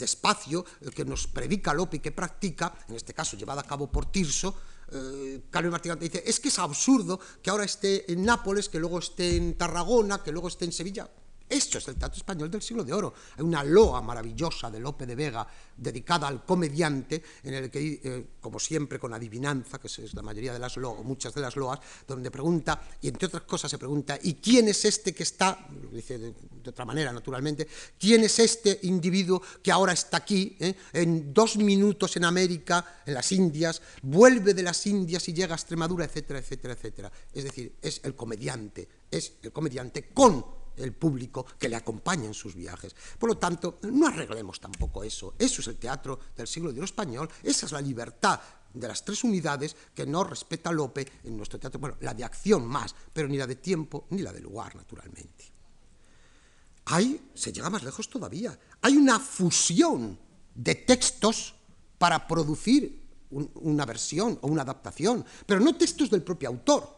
[0.00, 4.10] espacio que nos predica Lope y que practica, en este caso llevada a cabo por
[4.10, 4.54] Tirso,
[4.92, 8.98] eh, Carlos Martín dice, es que es absurdo que ahora esté en Nápoles, que luego
[8.98, 11.08] esté en Tarragona, que luego esté en Sevilla.
[11.48, 13.14] Esto es el teatro español del siglo de oro.
[13.36, 18.26] Hay una loa maravillosa de Lope de Vega dedicada al comediante, en el que, eh,
[18.40, 21.78] como siempre, con adivinanza, que es la mayoría de las loas, muchas de las loas,
[22.06, 26.18] donde pregunta, y entre otras cosas se pregunta, ¿y quién es este que está, dice
[26.18, 26.34] de,
[26.68, 32.16] otra manera, naturalmente, quién es este individuo que ahora está aquí, eh, en dos minutos
[32.16, 36.74] en América, en las Indias, vuelve de las Indias y llega a Extremadura, etcétera, etcétera,
[36.74, 37.12] etcétera?
[37.32, 42.34] Es decir, es el comediante, es el comediante con el público que le acompaña en
[42.34, 42.94] sus viajes.
[43.18, 45.34] Por lo tanto, no arreglemos tampoco eso.
[45.38, 48.40] Eso es el teatro del siglo de oro español, esa es la libertad
[48.72, 51.80] de las tres unidades que no respeta Lope en nuestro teatro.
[51.80, 55.44] Bueno, la de acción más, pero ni la de tiempo ni la de lugar, naturalmente.
[56.86, 58.56] Ahí se llega más lejos todavía.
[58.82, 60.18] Hay una fusión
[60.54, 61.54] de textos
[61.98, 66.95] para producir una versión o una adaptación, pero no textos del propio autor,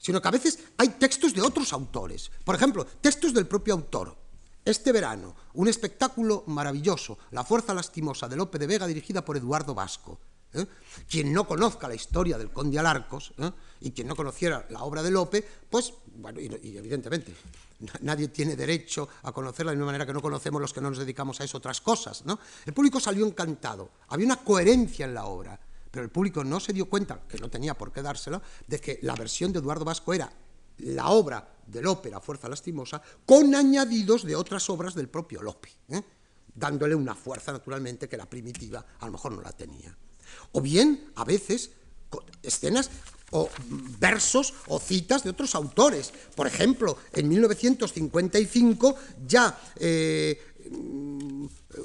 [0.00, 2.32] sino que a veces hay textos de otros autores.
[2.42, 4.16] Por ejemplo, textos del propio autor.
[4.64, 9.74] Este verano, un espectáculo maravilloso, La Fuerza Lastimosa de Lope de Vega, dirigida por Eduardo
[9.74, 10.18] Vasco.
[10.52, 10.66] ¿eh?
[11.08, 13.50] Quien no conozca la historia del Conde Alarcos ¿eh?
[13.80, 17.34] y quien no conociera la obra de Lope, pues, bueno, y, evidentemente,
[18.02, 20.98] nadie tiene derecho a conocerla de una manera que no conocemos los que no nos
[20.98, 22.24] dedicamos a eso otras cosas.
[22.26, 22.38] ¿no?
[22.66, 25.58] El público salió encantado, había una coherencia en la obra
[25.90, 28.98] pero el público no se dio cuenta, que no tenía por qué dárselo, de que
[29.02, 30.32] la versión de Eduardo Vasco era
[30.78, 36.02] la obra del ópera Fuerza Lastimosa con añadidos de otras obras del propio Lope, ¿eh?
[36.54, 39.96] dándole una fuerza naturalmente que la primitiva a lo mejor no la tenía.
[40.52, 41.70] O bien, a veces,
[42.42, 42.90] escenas
[43.32, 43.48] o
[43.98, 46.12] versos o citas de otros autores.
[46.34, 50.49] Por ejemplo, en 1955 ya eh,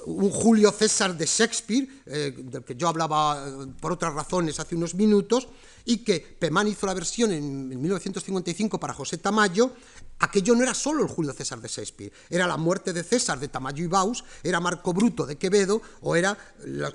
[0.05, 4.75] un Julio César de Shakespeare, eh, del que yo hablaba eh, por otras razones hace
[4.75, 5.47] unos minutos,
[5.85, 9.71] y que Pemán hizo la versión en, 1955 para José Tamayo,
[10.19, 13.47] aquello no era solo el Julio César de Shakespeare, era la muerte de César de
[13.47, 16.37] Tamayo y Baus, era Marco Bruto de Quevedo, o era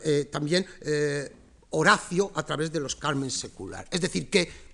[0.05, 0.67] eh, también
[1.71, 3.87] Horacio a través de los Carmen Secular.
[3.93, 4.70] Es decir, que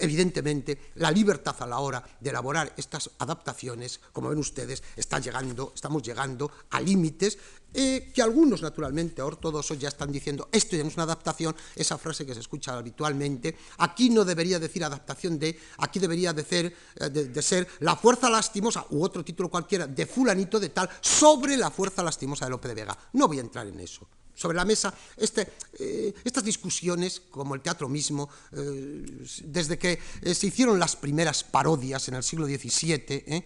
[0.00, 5.72] evidentemente, la libertad a la hora de elaborar estas adaptaciones, como ven ustedes, está llegando,
[5.74, 7.38] estamos llegando a límites
[7.74, 12.24] eh, que algunos, naturalmente, ortodoxos ya están diciendo, esto ya es una adaptación, esa frase
[12.24, 17.10] que se escucha habitualmente, aquí no debería decir adaptación de, aquí debería de ser, eh,
[17.10, 21.70] de ser la fuerza lastimosa, u otro título cualquiera, de fulanito de tal, sobre la
[21.70, 22.98] fuerza lastimosa de Lope de Vega.
[23.12, 24.08] No voy a entrar en eso
[24.38, 25.48] sobre la mesa este,
[25.80, 29.04] eh, estas discusiones, como el teatro mismo, eh,
[29.42, 33.44] desde que eh, se hicieron las primeras parodias en el siglo XVII,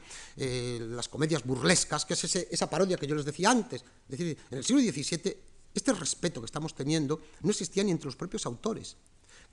[0.94, 4.58] las comedias burlescas, que es esa parodia que yo les decía antes, es decir, en
[4.58, 5.36] el siglo XVII
[5.74, 8.96] este respeto que estamos teniendo no existía ni entre los propios autores.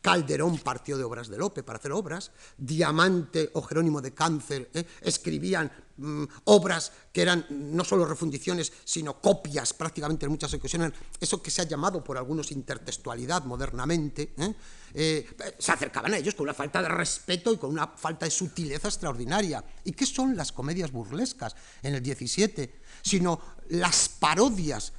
[0.02, 4.86] Calderón partió de obras de Lope para hacer obras, Diamante o Jerónimo de Cáncer ¿eh?
[5.02, 11.42] escribían mm, obras que eran no solo refundiciones, sino copias prácticamente en muchas ocasiones, eso
[11.42, 14.56] que se ha llamado por algunos intertextualidad modernamente, ¿eh?
[14.94, 18.32] Eh, se acercaban a ellos con una falta de respeto y con una falta de
[18.32, 19.64] sutileza extraordinaria.
[19.84, 22.82] ¿Y qué son las comedias burlescas en el 17?
[23.04, 24.94] Sino las parodias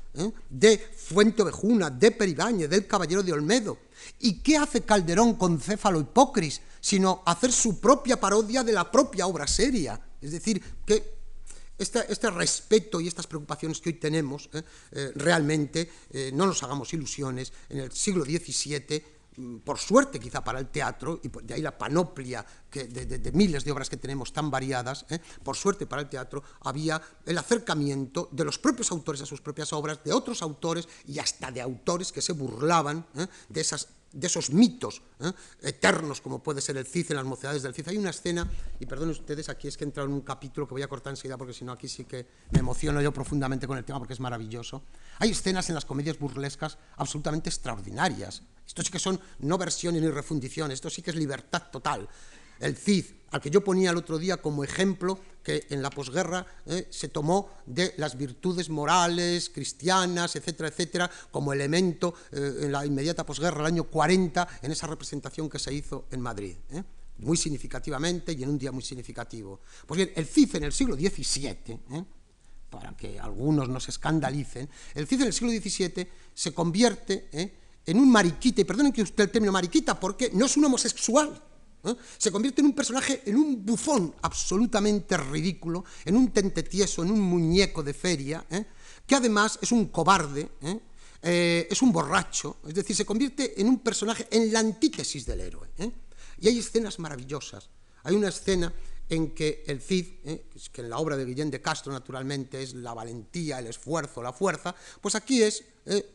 [0.49, 3.79] de Fuente Ovejuna, de Peribáñez, del Caballero de Olmedo,
[4.19, 6.61] ¿Y qué hace Calderón con Céfalo Hipócris?
[6.81, 10.01] Sino hacer su propia parodia de la propia obra seria.
[10.21, 11.21] Es decir, que
[11.79, 14.63] este, este respeto y estas preocupaciones que hoy tenemos, ¿eh?
[14.93, 19.20] Eh, realmente, eh, no nos hagamos ilusiones, en el siglo XVII
[19.65, 23.89] por suerte quizá para el teatro, y de ahí la panoplia de, miles de obras
[23.89, 25.07] que tenemos tan variadas,
[25.43, 29.73] por suerte para el teatro había el acercamiento de los propios autores a sus propias
[29.73, 33.07] obras, de otros autores y hasta de autores que se burlaban
[33.49, 35.33] de esas de esos mitos ¿eh?
[35.63, 37.89] eternos como puede ser el Cid en las mocedades del Cid.
[37.89, 40.75] Hay una escena, y perdonen ustedes, aquí es que he entrado en un capítulo que
[40.75, 43.79] voy a cortar enseguida porque si no aquí sí que me emociono yo profundamente con
[43.79, 44.83] el tema porque es maravilloso.
[45.19, 48.43] Hay escenas en las comedias burlescas absolutamente extraordinarias.
[48.71, 52.09] Esto sí que son no versiones ni refundiciones, esto sí que es libertad total.
[52.61, 56.47] El Cid, al que yo ponía el otro día como ejemplo que en la posguerra
[56.67, 62.87] eh, se tomó de las virtudes morales, cristianas, etcétera, etcétera, como elemento eh, en la
[62.87, 66.55] inmediata posguerra, el año 40, en esa representación que se hizo en Madrid.
[66.71, 66.85] Eh,
[67.19, 69.63] muy significativamente y en un día muy significativo.
[69.85, 71.81] Pues bien, el CIF en el siglo XVII,
[72.71, 77.99] para que algunos no se escandalicen, el CIF en el siglo XVII se convierte en
[77.99, 81.43] un mariquita, y perdonen que usted el término mariquita, porque no es un homosexual,
[81.85, 81.95] ¿eh?
[82.19, 87.21] se convierte en un personaje, en un bufón absolutamente ridículo, en un tentetieso, en un
[87.21, 88.67] muñeco de feria, ¿eh?
[89.07, 91.69] que además es un cobarde, ¿eh?
[91.71, 95.69] es un borracho, es decir, se convierte en un personaje, en la antítesis del héroe.
[96.39, 97.69] Y hay escenas maravillosas.
[98.05, 98.73] Hay una escena
[99.11, 100.07] en que el Cid,
[100.73, 104.33] que en la obra de Guillén de Castro naturalmente es la valentía, el esfuerzo, la
[104.33, 105.65] fuerza, pues aquí es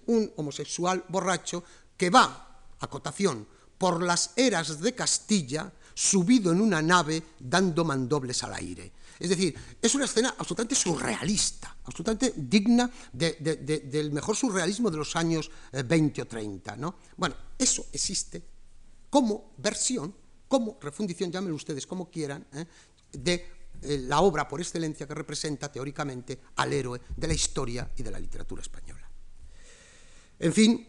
[0.08, 1.64] un homosexual borracho
[1.98, 8.44] que va, a cotación, por las eras de Castilla, subido en una nave dando mandobles
[8.44, 8.92] al aire.
[9.18, 15.50] Es decir, es una escena absolutamente surrealista, absolutamente digna del mejor surrealismo de los años
[15.72, 16.76] 20 eh, o 30.
[16.76, 16.96] ¿no?
[17.16, 18.44] Bueno, eso existe
[19.10, 20.14] como versión,
[20.48, 22.66] como refundición, llámenlo ustedes como quieran, ¿eh?
[23.12, 23.34] de
[23.82, 28.12] eh, la obra por excelencia que representa teóricamente al héroe de la historia y de
[28.12, 29.10] la literatura española.
[30.40, 30.88] En fin,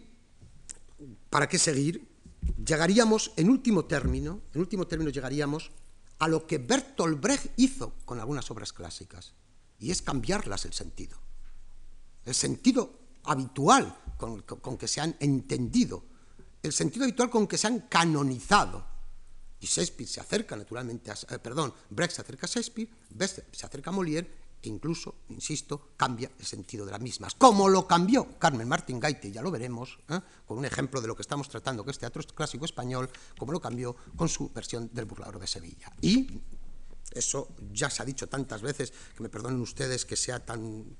[1.30, 2.16] ¿para qué seguir?
[2.64, 5.70] llegaríamos, en último término, en último término llegaríamos
[6.18, 9.34] a lo que Bertolt Brecht hizo con algunas obras clásicas,
[9.78, 11.18] y es cambiarlas el sentido.
[12.24, 14.42] El sentido habitual con,
[14.78, 16.04] que se han entendido,
[16.62, 18.95] el sentido habitual con que se han canonizado.
[19.66, 23.66] Y Shakespeare se acerca naturalmente a, eh, perdón, Brecht se acerca a Shakespeare, Brecht se
[23.66, 27.34] acerca a Molière incluso, insisto, cambia el sentido de las mismas.
[27.34, 30.20] Como lo cambió Carmen Martín Gaite, ya lo veremos, ¿eh?
[30.46, 33.60] con un ejemplo de lo que estamos tratando, que es teatro clásico español, como lo
[33.60, 35.92] cambió con su versión del burlador de Sevilla.
[36.00, 36.40] Y
[37.10, 40.96] eso ya se ha dicho tantas veces, que me perdonen ustedes que sea tan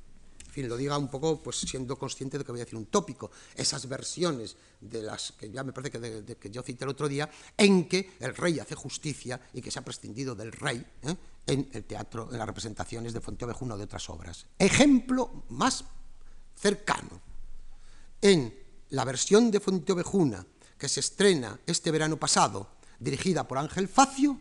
[0.57, 3.31] fin, lo diga un poco pues siendo consciente de que voy a decir un tópico,
[3.55, 5.93] esas versiones de las que ya me parece
[6.41, 9.79] que, yo cité el otro día, en que el rey hace justicia y que se
[9.79, 11.15] ha prescindido del rey ¿eh?
[11.47, 14.47] en el teatro, en las representaciones de Fuenteovejuna o de otras obras.
[14.59, 15.85] Ejemplo más
[16.55, 17.21] cercano,
[18.23, 18.55] en
[18.91, 20.47] la versión de Fuenteovejuna
[20.79, 24.41] que se estrena este verano pasado, dirigida por Ángel Facio,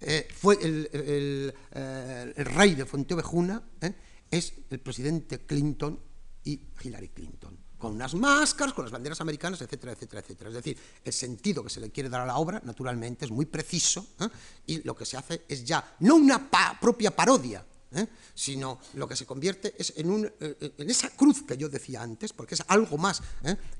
[0.00, 3.94] eh, fue el, eh, rey de Fuenteovejuna, ¿eh?
[4.30, 5.98] Es el presidente Clinton
[6.44, 10.50] y Hillary Clinton con unas máscaras, con las banderas americanas, etcétera, etcétera, etcétera.
[10.50, 13.46] Es decir, el sentido que se le quiere dar a la obra, naturalmente, es muy
[13.46, 14.28] preciso, ¿eh?
[14.66, 16.50] y lo que se hace es ya no una
[16.80, 18.06] propia parodia, ¿eh?
[18.34, 22.02] sino lo que se convierte es en, un, eh, en, esa cruz que yo decía
[22.02, 23.22] antes, porque es algo más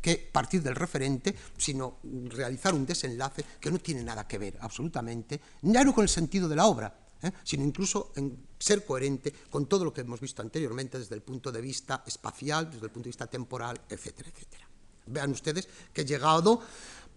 [0.01, 1.99] que partir del referente, sino
[2.29, 6.57] realizar un desenlace que no tiene nada que ver absolutamente, no con el sentido de
[6.57, 7.08] la obra,
[7.45, 11.53] sino incluso en ser coherente con todo lo que hemos visto anteriormente desde el punto
[11.53, 14.69] de vista espacial, desde el punto de vista temporal, etcétera, etcétera.
[15.07, 16.63] Vean ustedes que he llegado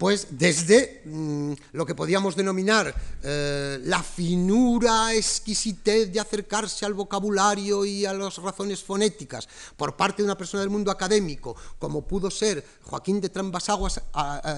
[0.01, 2.91] pues desde mmm, lo que podíamos denominar
[3.21, 9.47] eh, la finura, exquisitez de acercarse al vocabulario y a las razones fonéticas
[9.77, 14.01] por parte de una persona del mundo académico, como pudo ser Joaquín de Trambasaguas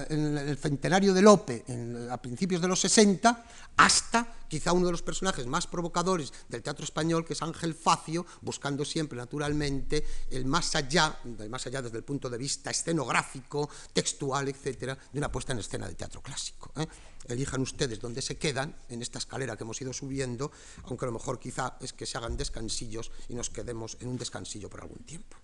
[0.08, 3.44] en el centenario de Lope en, a principios de los 60,
[3.76, 8.26] hasta quizá uno de los personajes más provocadores del teatro español, que es Ángel Facio,
[8.42, 13.68] buscando siempre, naturalmente, el más allá, el más allá desde el punto de vista escenográfico,
[13.92, 16.72] textual, etcétera, de una puesta en escena de teatro clásico.
[16.76, 16.86] ¿eh?
[17.28, 20.52] Elijan ustedes dónde se quedan en esta escalera que hemos ido subiendo,
[20.84, 24.18] aunque a lo mejor quizá es que se hagan descansillos y nos quedemos en un
[24.18, 25.36] descansillo por algún tiempo.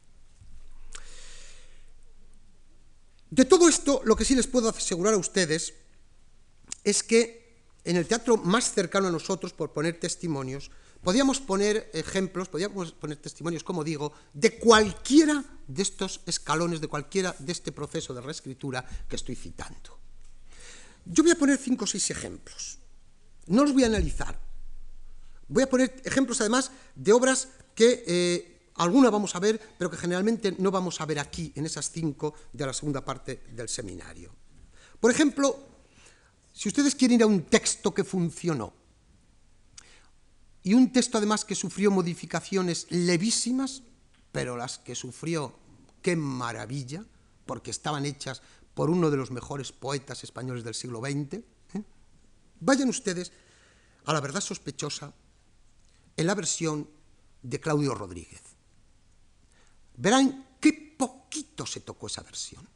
[3.31, 5.75] De todo esto, lo que sí les puedo asegurar a ustedes
[6.83, 7.40] es que
[7.85, 10.71] en el teatro más cercano a nosotros, por poner testimonios,
[11.03, 17.35] podíamos poner ejemplos, podíamos poner testimonios, como digo, de cualquiera de estos escalones, de cualquiera
[17.39, 19.99] de este proceso de reescritura que estoy citando.
[21.07, 22.79] Yo voy a poner cinco o seis ejemplos.
[23.47, 24.39] No los voy a analizar.
[25.49, 29.97] Voy a poner ejemplos, además, de obras que eh, alguna vamos a ver, pero que
[29.97, 34.35] generalmente no vamos a ver aquí, en esas cinco de la segunda parte del seminario.
[35.01, 35.59] Por ejemplo,
[36.61, 38.75] si ustedes quieren ir a un texto que funcionó,
[40.63, 43.83] y un texto además que sufrió modificaciones levísimas,
[44.31, 45.59] pero las que sufrió,
[46.03, 47.07] qué maravilla,
[47.47, 48.43] porque estaban hechas
[48.75, 51.45] por uno de los mejores poetas españoles del siglo XX, ¿eh?
[52.61, 53.33] vayan ustedes
[54.05, 55.15] a la verdad sospechosa
[56.15, 56.91] en la versión
[57.43, 58.43] de Claudio Rodríguez.
[59.97, 62.69] Verán qué poquito se tocó esa versión,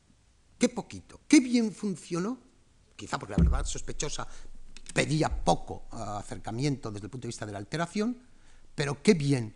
[0.59, 2.54] qué poquito, qué bien funcionó
[2.97, 4.27] quizá porque la verdad sospechosa
[4.93, 8.17] pedía poco uh, acercamiento desde el punto de vista de la alteración,
[8.75, 9.55] pero qué bien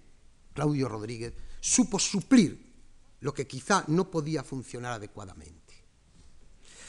[0.52, 2.68] Claudio Rodríguez supo suplir
[3.20, 5.74] lo que quizá no podía funcionar adecuadamente.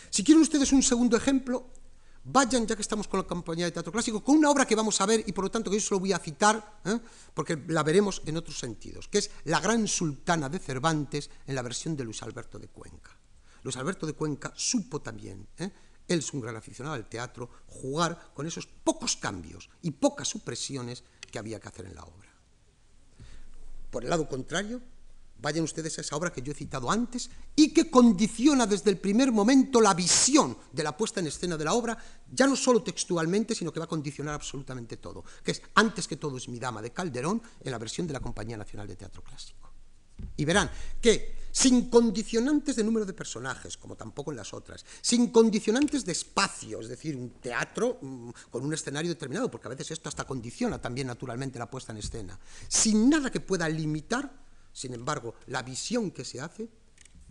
[0.10, 1.70] Si quieren ustedes un segundo ejemplo,
[2.24, 5.00] vayan, ya que estamos con la compañía de teatro clásico, con una obra que vamos
[5.02, 7.00] a ver y por lo tanto que yo solo voy a citar, ¿eh?
[7.34, 11.62] porque la veremos en otros sentidos, que es La Gran Sultana de Cervantes en la
[11.62, 13.18] versión de Luis Alberto de Cuenca.
[13.64, 15.72] Luis Alberto de Cuenca supo también ¿eh?
[16.10, 21.04] Él es un gran aficionado al teatro, jugar con esos pocos cambios y pocas supresiones
[21.32, 22.30] que había que hacer en la obra.
[23.92, 24.82] Por el lado contrario,
[25.42, 28.98] vayan ustedes a esa obra que yo he citado antes y que condiciona desde el
[28.98, 31.98] primer momento la visión de la puesta en escena de la obra,
[32.32, 36.18] ya no solo textualmente, sino que va a condicionar absolutamente todo, que es Antes que
[36.18, 39.24] todo es mi dama de Calderón en la versión de la Compañía Nacional de Teatro
[39.24, 39.69] Clásico.
[40.38, 40.70] Y verán
[41.02, 46.12] que sin condicionantes de número de personajes, como tampoco en las otras, sin condicionantes de
[46.12, 50.26] espacio, es decir, un teatro mmm, con un escenario determinado, porque a veces esto hasta
[50.26, 54.32] condiciona también naturalmente la puesta en escena, sin nada que pueda limitar,
[54.72, 56.70] sin embargo, la visión que se hace,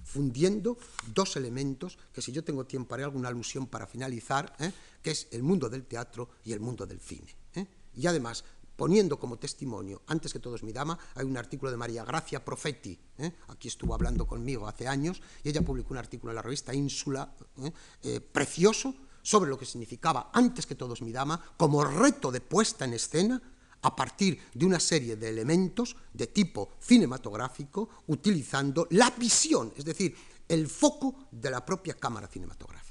[0.05, 0.79] fundiendo
[1.15, 4.73] dos elementos que si yo tengo tiempo haré alguna alusión para finalizar, ¿eh?
[5.03, 7.35] que es el mundo del teatro y el mundo del cine.
[7.55, 7.67] ¿eh?
[7.95, 8.45] Y además
[8.79, 12.45] poniendo como testimonio, antes que todo es mi dama, hay un artículo de María Gracia
[12.45, 13.33] Profetti, ¿eh?
[13.49, 17.35] aquí estuvo hablando conmigo hace años, y ella publicó un artículo en la revista Ínsula,
[17.61, 17.73] ¿eh?
[18.05, 22.41] Eh, precioso, sobre lo que significaba antes que todo es mi dama, como reto de
[22.41, 23.43] puesta en escena,
[23.83, 30.15] a partir de una serie de elementos de tipo cinematográfico, utilizando la visión, es decir,
[30.47, 32.88] el foco de la propia cámara cinematográfica.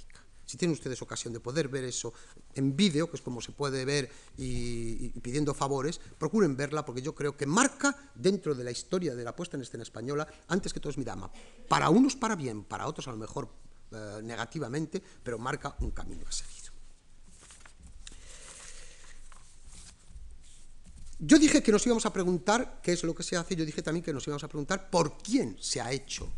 [0.47, 2.13] Si tienen ustedes ocasión de poder ver eso
[2.55, 7.13] en vídeo, que es como se puede ver y, pidiendo favores, procuren verla porque yo
[7.13, 10.79] creo que marca dentro de la historia de la puesta en escena española, antes que
[10.79, 11.29] todo es mi dama.
[11.67, 13.49] Para unos para bien, para otros a lo mejor
[13.91, 16.71] eh, negativamente, pero marca un camino a seguir.
[21.19, 23.81] Yo dije que nos íbamos a preguntar qué es lo que se hace, yo dije
[23.81, 26.31] también que nos íbamos a preguntar por quién se ha hecho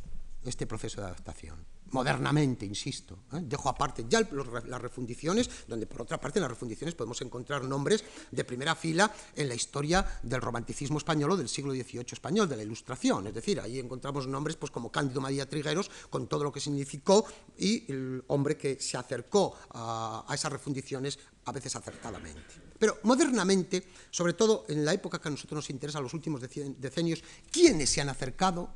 [0.44, 3.20] este proceso de adaptación modernamente, insisto.
[3.34, 3.42] ¿eh?
[3.42, 8.04] Dejo aparte ya las refundiciones, donde por otra parte en las refundiciones podemos encontrar nombres
[8.32, 12.58] de primera fila en la historia del romanticismo español o del siglo XVIII español, de
[12.58, 13.28] la Ilustración.
[13.28, 17.26] Es decir, ahí encontramos nombres pues, como Cándido María Trigueros, con todo lo que significó,
[17.58, 22.70] y el hombre que se acercó a, a esas refundiciones a veces acertadamente.
[22.78, 27.22] Pero modernamente, sobre todo en la época que a nosotros nos interesa, los últimos decenios,
[27.52, 28.70] ¿quiénes se han acercado?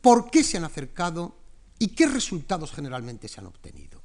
[0.00, 1.34] ¿Por qué se han acercado?
[1.78, 4.02] ¿Y qué resultados generalmente se han obtenido?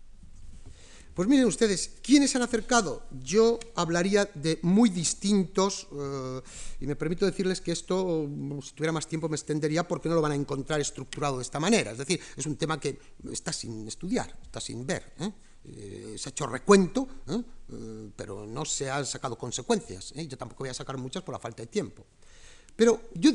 [1.14, 3.06] Pues miren ustedes, ¿quiénes se han acercado?
[3.22, 6.42] Yo hablaría de muy distintos, eh,
[6.80, 8.30] y me permito decirles que esto,
[8.64, 11.60] si tuviera más tiempo, me extendería porque no lo van a encontrar estructurado de esta
[11.60, 11.92] manera.
[11.92, 12.98] Es decir, es un tema que
[13.30, 15.14] está sin estudiar, está sin ver.
[15.20, 15.32] ¿eh?
[15.66, 17.08] Eh, se ha hecho recuento,
[18.16, 20.14] pero no se han sacado consecuencias.
[20.14, 22.06] Yo tampoco voy a sacar muchas por la falta de tiempo.
[22.76, 23.32] Pero yo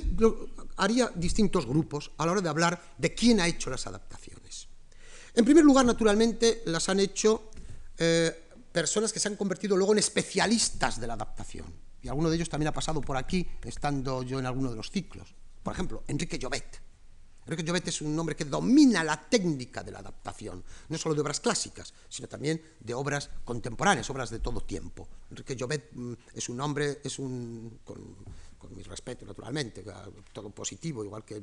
[0.76, 4.68] haría distintos grupos a la hora de hablar de quién ha hecho las adaptaciones.
[5.34, 7.50] En primer lugar, naturalmente, las han hecho
[7.98, 11.66] eh, personas que se han convertido luego en especialistas de la adaptación.
[12.02, 14.90] Y alguno de ellos también ha pasado por aquí, estando yo en alguno de los
[14.90, 15.34] ciclos.
[15.62, 16.80] Por ejemplo, Enrique Llobet.
[17.46, 21.20] Enrique Llobet es un hombre que domina la técnica de la adaptación, no solo de
[21.20, 25.08] obras clásicas, sino también de obras contemporáneas, obras de todo tiempo.
[25.30, 28.16] Enrique Llobet mm, es un hombre, es un, con
[28.70, 29.84] mi respeto naturalmente,
[30.32, 31.42] todo positivo, igual que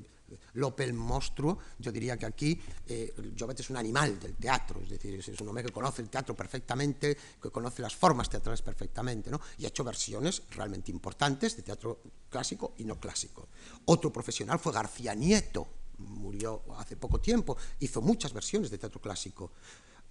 [0.54, 4.90] Lope el monstruo, yo diría que aquí eh, Jovet es un animal del teatro, es
[4.90, 9.30] decir, es, un hombre que conoce el teatro perfectamente, que conoce las formas teatrales perfectamente,
[9.30, 9.40] ¿no?
[9.58, 13.48] y ha hecho versiones realmente importantes de teatro clásico y no clásico.
[13.86, 15.68] Otro profesional fue García Nieto,
[15.98, 19.52] murió hace poco tiempo, hizo muchas versiones de teatro clásico.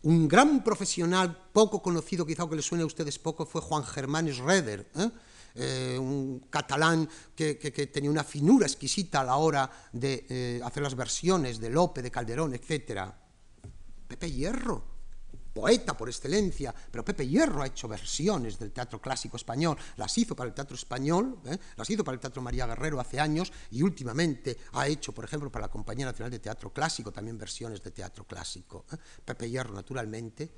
[0.02, 4.28] Un gran profesional, poco conocido, quizá que le suene a ustedes poco, fue Juan Germán
[4.28, 5.10] Schroeder, ¿eh?
[5.54, 7.54] Eh, un catalán que,
[7.92, 12.10] tenía una finura exquisita a la hora de eh, hacer las versiones de Lope, de
[12.10, 13.12] Calderón, etc.
[14.08, 14.92] Pepe Hierro,
[15.52, 20.34] poeta por excelencia, pero Pepe Hierro ha hecho versiones del teatro clásico español, las hizo
[20.34, 21.58] para el teatro español, ¿eh?
[21.76, 25.50] las hizo para el teatro María Guerrero hace años y últimamente ha hecho, por ejemplo,
[25.50, 28.86] para la Compañía Nacional de Teatro Clásico también versiones de teatro clásico.
[29.24, 30.50] Pepe Hierro, naturalmente,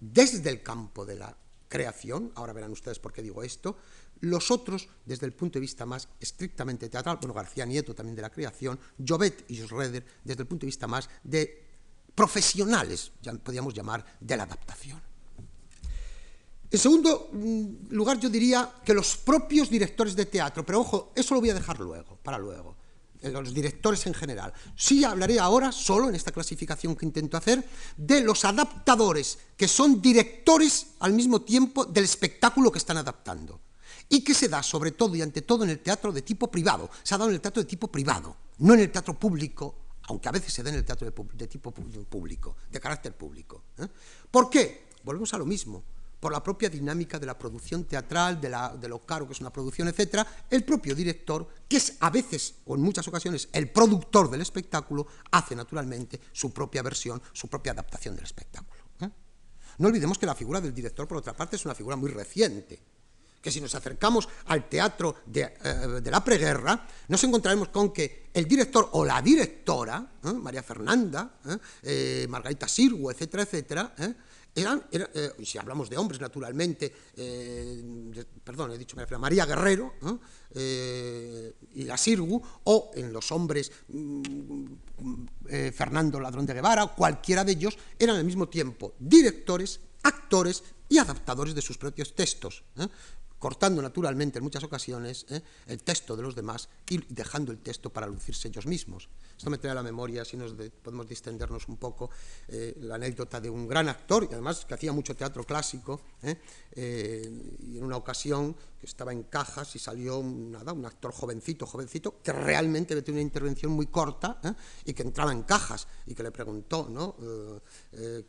[0.00, 1.36] desde el campo de la
[1.68, 3.76] creación, ahora verán ustedes por qué digo esto,
[4.20, 8.22] los otros, desde el punto de vista más estrictamente teatral, bueno, García Nieto también de
[8.22, 11.66] la creación, Jovet y Schroeder, desde el punto de vista más de
[12.14, 15.00] profesionales, ya podríamos llamar, de la adaptación.
[16.70, 21.34] En segundo mm, lugar, yo diría que los propios directores de teatro, pero ojo, eso
[21.34, 22.76] lo voy a dejar luego, para luego,
[23.22, 24.52] los directores en general.
[24.76, 27.66] Sí hablaré ahora, solo en esta clasificación que intento hacer,
[27.96, 33.60] de los adaptadores, que son directores al mismo tiempo del espectáculo que están adaptando
[34.10, 36.90] y que se da sobre todo y ante todo en el teatro de tipo privado.
[37.02, 39.76] Se ha dado en el teatro de tipo privado, no en el teatro público,
[40.08, 43.62] aunque a veces se da en el teatro de, tipo público, de carácter público.
[43.78, 43.86] ¿eh?
[44.30, 44.88] ¿Por qué?
[45.04, 45.84] Volvemos a lo mismo.
[46.18, 49.50] Por la propia dinámica de la producción teatral, de, de lo caro que es una
[49.50, 54.28] producción, etc., el propio director, que es a veces o en muchas ocasiones el productor
[54.28, 58.82] del espectáculo, hace naturalmente su propia versión, su propia adaptación del espectáculo.
[59.00, 59.08] ¿eh?
[59.78, 62.82] No olvidemos que la figura del director, por otra parte, es una figura muy reciente
[63.40, 68.46] que si nos acercamos al teatro de, eh, la preguerra, nos encontraremos con que el
[68.46, 70.32] director o la directora, ¿eh?
[70.32, 71.38] María Fernanda,
[71.82, 72.26] ¿eh?
[72.28, 73.94] Margarita Sirgu, etcétera, etcétera,
[74.52, 74.82] eran,
[75.44, 76.92] si hablamos de hombres naturalmente,
[78.42, 79.94] perdón, he dicho María Guerrero
[80.52, 84.64] y la Sirgu, o en los hombres mm,
[85.72, 91.54] Fernando Ladrón de Guevara, cualquiera de ellos, eran al mismo tiempo directores, actores y adaptadores
[91.54, 92.64] de sus propios textos
[93.40, 95.40] cortando naturalmente en muchas ocasiones ¿eh?
[95.66, 99.08] el texto de los demás y dejando el texto para lucirse ellos mismos.
[99.36, 102.10] Esto me trae a la memoria, si nos podemos distendernos un poco,
[102.48, 106.36] eh, la anécdota de un gran actor, y además que hacía mucho teatro clásico, ¿eh?
[106.76, 112.20] y en una ocasión que estaba en cajas y salió nada, un actor jovencito, jovencito,
[112.22, 114.40] que realmente le tenía una intervención muy corta
[114.84, 116.88] y que entraba en cajas y que le preguntó.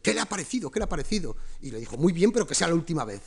[0.01, 0.69] ¿Qué le ha parecido?
[0.69, 1.35] ¿Qué le ha parecido?
[1.61, 3.21] Y le dijo, muy bien, pero que sea la última vez.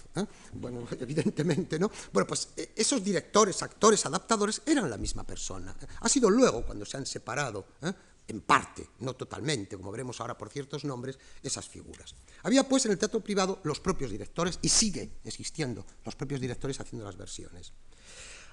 [0.53, 5.75] Bueno, evidentemente bueno, pues eh, esos directores, actores, adaptadores eran la misma persona.
[6.01, 7.93] Ha sido luego cuando se han separado, ¿eh?
[8.27, 12.15] en parte, no totalmente, como veremos ahora por ciertos nombres, esas figuras.
[12.43, 16.81] Había pues en el teatro privado los propios directores, y sigue existiendo los propios directores
[16.81, 17.73] haciendo las versiones.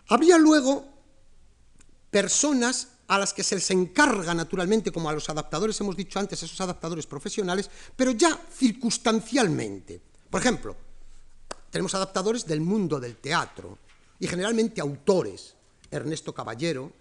[0.08, 0.86] Habría luego
[2.10, 6.44] personas a las que se les encarga naturalmente, como a los adaptadores hemos dicho antes,
[6.44, 10.02] esos adaptadores profesionales, pero ya circunstancialmente.
[10.30, 10.76] Por ejemplo,
[11.72, 13.80] tenemos adaptadores del mundo del teatro
[14.20, 15.56] y generalmente autores.
[15.90, 16.92] Ernesto Caballero,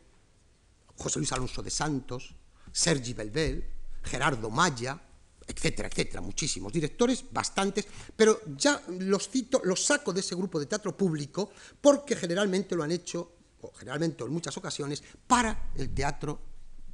[0.97, 2.35] José Luis Alonso de Santos,
[2.73, 3.64] Sergi Belbel,
[4.03, 5.01] Gerardo Maya,
[5.47, 10.66] etcétera, etcétera, muchísimos directores, bastantes, pero ya los cito, los saco de ese grupo de
[10.66, 11.51] teatro público
[11.81, 16.41] porque generalmente lo han hecho, o generalmente en muchas ocasiones, para el teatro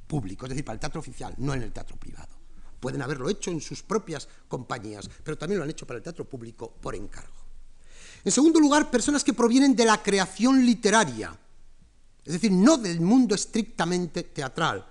[0.07, 2.35] público, es decir, para el teatro oficial, no en el teatro privado.
[2.79, 6.25] Pueden haberlo hecho en sus propias compañías, pero también lo han hecho para el teatro
[6.25, 7.46] público por encargo.
[8.23, 11.37] En segundo lugar, personas que provienen de la creación literaria,
[12.25, 14.85] es decir, no del mundo estrictamente teatral.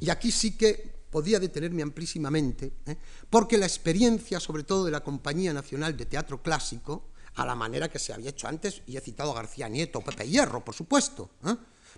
[0.00, 2.96] Y aquí sí que podía detenerme amplísimamente, ¿eh?
[3.30, 7.88] porque la experiencia, sobre todo de la Compañía Nacional de Teatro Clásico, a la manera
[7.88, 11.30] que se había hecho antes, y he citado a García Nieto, Pepe Hierro, por supuesto,
[11.46, 11.54] ¿eh?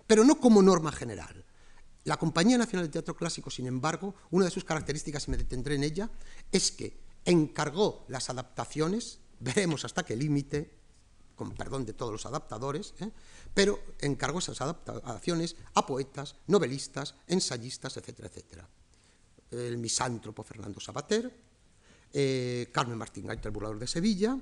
[0.07, 1.43] pero no como norma general.
[2.05, 5.77] La Compañía Nacional de Teatro Clásico, sin embargo, una de sus características, y me detendré
[5.77, 6.11] en ella,
[6.53, 10.70] es que encargó las adaptaciones, veremos hasta qué límite,
[11.37, 13.11] con perdón de todos los adaptadores, ¿eh?
[13.53, 18.68] pero encargó esas adaptaciones a poetas, novelistas, ensayistas, etcétera, etcétera.
[19.51, 21.30] El misántropo Fernando Sabater,
[22.12, 24.37] eh, Carmen Martín Gaita, el burlador de Sevilla,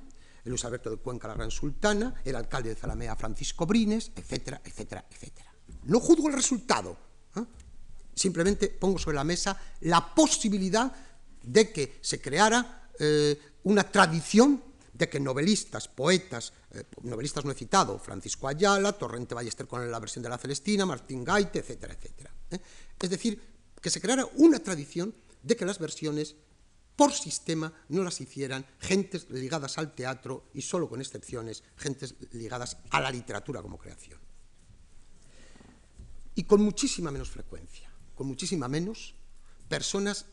[0.44, 5.04] Luis Alberto de Cuenca, la gran sultana, el alcalde de Zalamea, Francisco Brines, etcétera, etcétera,
[5.10, 5.52] etcétera.
[5.84, 6.96] No juzgo el resultado,
[7.36, 7.44] ¿eh?
[8.14, 10.94] simplemente pongo sobre la mesa la posibilidad
[11.42, 12.80] de que se creara
[13.64, 14.62] una tradición
[14.94, 19.98] de que novelistas, poetas, eh, novelistas no he citado, Francisco Ayala, Torrente Ballester con la
[19.98, 22.32] versión de la Celestina, Martín Gaite, etcétera, etcétera.
[23.00, 23.40] Es decir,
[23.80, 26.36] que se creara una tradición de que las versiones
[26.96, 32.78] por sistema no las hicieran gentes ligadas al teatro y solo con excepciones, gentes ligadas
[32.90, 34.20] a la literatura como creación.
[36.36, 39.14] Y con muchísima menos frecuencia, con muchísima menos
[39.68, 40.26] personas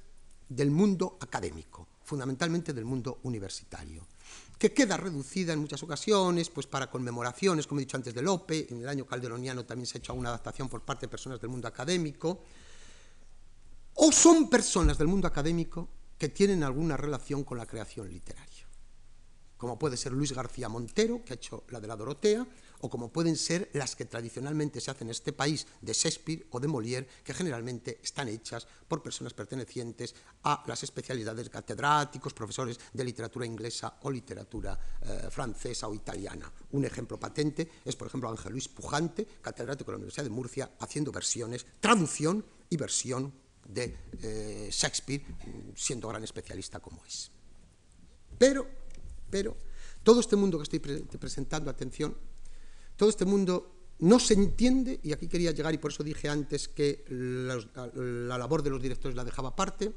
[0.49, 4.07] del mundo académico, fundamentalmente del mundo universitario,
[4.61, 8.67] que queda reducida en muchas ocasiones pues para conmemoraciones, como he dicho antes de Lope,
[8.69, 11.49] en el año calderoniano también se ha hecho alguna adaptación por parte de personas del
[11.49, 12.43] mundo académico,
[13.95, 18.67] o son personas del mundo académico que tienen alguna relación con la creación literaria,
[19.57, 22.45] como puede ser Luis García Montero, que ha hecho la de la Dorotea,
[22.81, 26.59] o como pueden ser las que tradicionalmente se hacen en este país de Shakespeare o
[26.59, 30.13] de Molière, que generalmente están hechas por personas pertenecientes
[30.43, 36.51] a las especialidades de catedráticos, profesores de literatura inglesa o literatura eh, francesa o italiana.
[36.71, 40.71] Un ejemplo patente es, por ejemplo, Ángel Luis Pujante, catedrático de la Universidad de Murcia,
[40.79, 43.33] haciendo versiones, traducción y versión
[43.67, 45.23] de eh, Shakespeare,
[45.75, 47.31] siendo gran especialista como es.
[48.37, 48.67] Pero,
[49.29, 49.55] pero,
[50.03, 52.17] todo este mundo que estoy presentando, atención,
[53.01, 56.67] todo este mundo no se entiende, y aquí quería llegar, y por eso dije antes
[56.67, 59.91] que la, labor de los directores la dejaba aparte,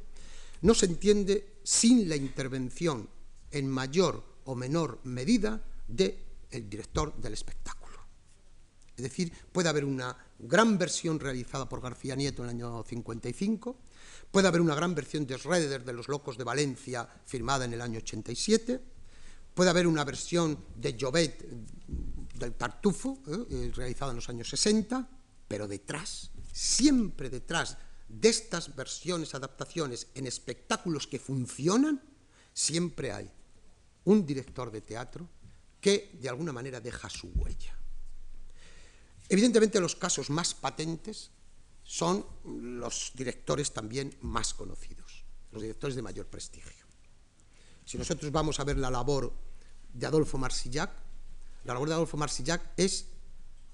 [0.62, 3.06] no se entiende sin la intervención
[3.50, 6.16] en mayor o menor medida del
[6.48, 7.98] director del espectáculo.
[8.96, 13.76] Es decir, puede haber una gran versión realizada por García Nieto en el año 55,
[14.30, 17.82] puede haber una gran versión de Schroeder de Los Locos de Valencia firmada en el
[17.82, 18.80] año 87,
[19.52, 21.44] puede haber una versión de Jovet
[22.34, 23.46] del Tartufo ¿eh?
[23.50, 25.08] Eh, realizada en los años 60,
[25.48, 27.78] pero detrás, siempre detrás
[28.08, 32.02] de estas versiones, adaptaciones en espectáculos que funcionan,
[32.52, 33.30] siempre hay
[34.04, 35.28] un director de teatro
[35.80, 37.76] que de alguna manera deja su huella.
[39.28, 41.30] Evidentemente los casos más patentes
[41.82, 46.84] son los directores también más conocidos, los directores de mayor prestigio.
[47.84, 49.32] Si nosotros vamos a ver la labor
[49.92, 51.03] de Adolfo Marsillac,
[51.64, 53.06] la labor de Adolfo Marsillac es,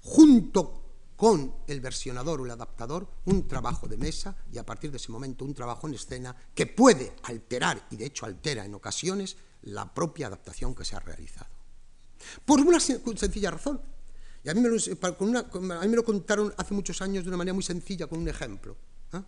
[0.01, 0.81] junto
[1.15, 5.11] con el versionador o el adaptador, un trabajo de mesa y a partir de ese
[5.11, 9.93] momento un trabajo en escena que puede alterar, y de hecho altera en ocasiones, la
[9.93, 11.51] propia adaptación que se ha realizado.
[12.45, 13.81] Por una sencilla razón,
[14.43, 18.19] y a mí, me lo, contaron hace muchos años de una manera muy sencilla, con
[18.19, 18.75] un ejemplo.
[19.13, 19.21] ¿eh?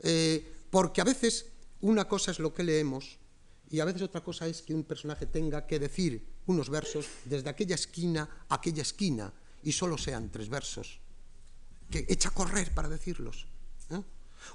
[0.00, 1.46] Eh, porque a veces
[1.80, 3.18] una cosa es lo que leemos
[3.70, 7.50] y a veces otra cosa es que un personaje tenga que decir unos versos desde
[7.50, 9.32] aquella esquina a aquella esquina
[9.62, 11.00] y solo sean tres versos,
[11.90, 13.46] que echa a correr para decirlos.
[13.90, 14.02] ¿eh?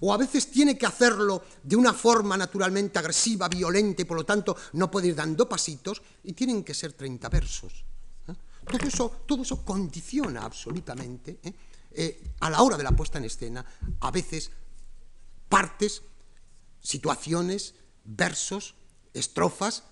[0.01, 4.25] O a veces tiene que hacerlo de una forma naturalmente agresiva, violenta y por lo
[4.25, 7.85] tanto no puede ir dando pasitos y tienen que ser 30 versos.
[8.65, 11.53] Todo eso, todo eso condiciona absolutamente ¿eh?
[11.97, 13.63] Eh, a la hora de la puesta en escena,
[14.01, 14.51] a veces
[15.47, 16.01] partes,
[16.81, 18.75] situaciones, versos,
[19.13, 19.83] estrofas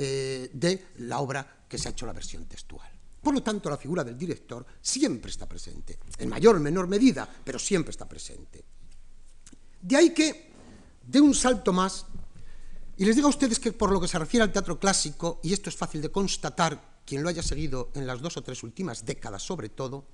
[0.00, 2.88] eh, de la obra que se ha hecho la versión textual.
[3.20, 7.28] Por lo tanto, la figura del director siempre está presente, en mayor o menor medida,
[7.44, 8.64] pero siempre está presente.
[9.82, 10.52] De ahí que,
[11.02, 12.06] de un salto más,
[12.96, 15.52] y les digo a ustedes que por lo que se refiere al teatro clásico, y
[15.52, 19.04] esto es fácil de constatar quien lo haya seguido en las dos o tres últimas
[19.04, 20.06] décadas sobre todo,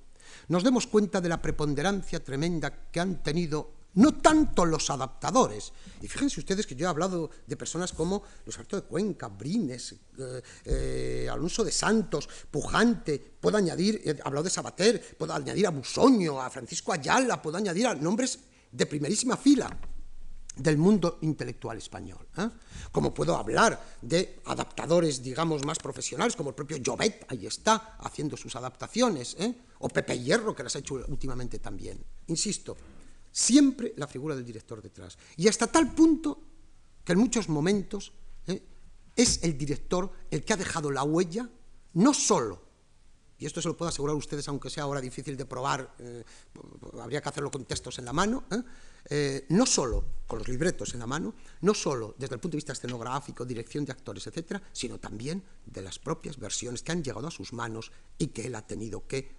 [0.47, 5.73] nos demos cuenta de la preponderancia tremenda que han tenido no tanto los adaptadores.
[6.01, 9.95] Y fíjense ustedes que yo he hablado de personas como Luis Alberto de Cuenca, Brines,
[10.17, 15.71] eh, eh, Alonso de Santos, Pujante, puedo añadir, he hablado de Sabater, puedo añadir a
[15.71, 18.39] Busoño, a Francisco Ayala, puedo añadir a nombres
[18.71, 19.75] de primerísima fila
[20.55, 22.27] del mundo intelectual español.
[22.37, 22.49] ¿eh?
[22.91, 28.37] Como puedo hablar de adaptadores, digamos, más profesionales, como el propio Jovet, ahí está, haciendo
[28.37, 29.35] sus adaptaciones,
[29.79, 32.03] o Pepe Hierro, que las ha hecho últimamente también.
[32.27, 32.77] Insisto,
[33.35, 35.17] siempre la figura del director detrás.
[35.35, 36.41] Y hasta tal punto
[37.03, 38.13] que en muchos momentos
[38.47, 38.63] ¿eh?
[39.13, 41.49] es el director el que ha dejado la huella,
[41.95, 42.63] no solo,
[43.37, 46.23] y esto se lo puedo asegurar a ustedes, aunque sea ahora difícil de probar, eh,
[47.01, 48.45] habría que hacerlo con textos en la mano,
[49.09, 49.45] ¿eh?
[49.49, 52.71] no solo con los libretos en la mano, no solo desde el punto de vista
[52.71, 57.31] escenográfico, dirección de actores, etcétera, sino también de las propias versiones que han llegado a
[57.31, 59.35] sus manos y que él ha tenido que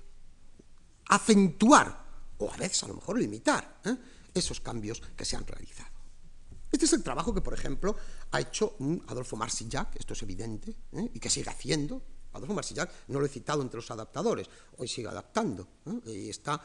[1.09, 2.06] acentuar
[2.39, 3.97] o a veces a lo mejor limitar ¿eh?
[4.35, 5.95] esos cambios que se han realizado.
[6.71, 7.97] Este es el trabajo que, por ejemplo,
[8.33, 8.77] ha hecho
[9.07, 11.11] Adolfo Marsillac, esto es evidente, ¿eh?
[11.15, 12.03] y que sigue haciendo.
[12.33, 15.67] Adolfo Marsillac no lo he citado entre los adaptadores, hoy sigue adaptando.
[15.87, 16.11] ¿eh?
[16.11, 16.61] Y está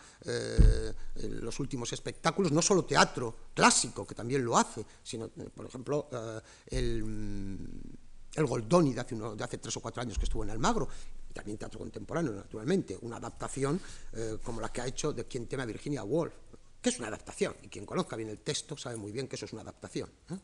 [1.16, 6.10] los últimos espectáculos, no solo teatro clásico, que también lo hace, sino, por ejemplo,
[6.68, 7.70] el
[8.36, 10.88] el Goldoni de hace, de hace, tres o cuatro años que estuvo en Almagro,
[11.32, 13.80] y también teatro contemporáneo, naturalmente, una adaptación
[14.14, 16.34] eh, como la que ha hecho de quien tema Virginia Woolf,
[16.82, 19.46] que es una adaptación, y quien conozca bien el texto sabe muy bien que eso
[19.46, 20.10] es una adaptación.
[20.30, 20.38] ¿eh?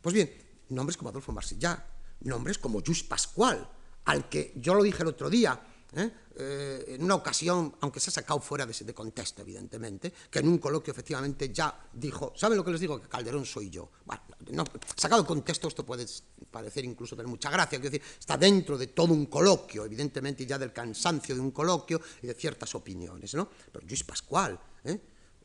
[0.00, 0.32] Pues bien,
[0.68, 1.84] nombres como Adolfo Marsillac,
[2.20, 3.68] nombres como Just Pascual,
[4.04, 5.60] al que yo lo dije el otro día,
[5.94, 6.10] ¿eh?
[6.36, 10.48] Eh, en una ocasión, aunque se ha sacado fuera de, de, contexto, evidentemente, que en
[10.48, 13.00] un coloquio efectivamente ya dijo, ¿saben lo que les digo?
[13.00, 13.90] Que Calderón soy yo.
[14.04, 14.64] Bueno, no,
[14.96, 16.06] sacado de contexto esto puede
[16.50, 20.58] parecer incluso tener mucha gracia, es decir, está dentro de todo un coloquio, evidentemente ya
[20.58, 23.48] del cansancio de un coloquio y de ciertas opiniones, ¿no?
[23.70, 25.00] Pero Luis Pascual, ¿eh?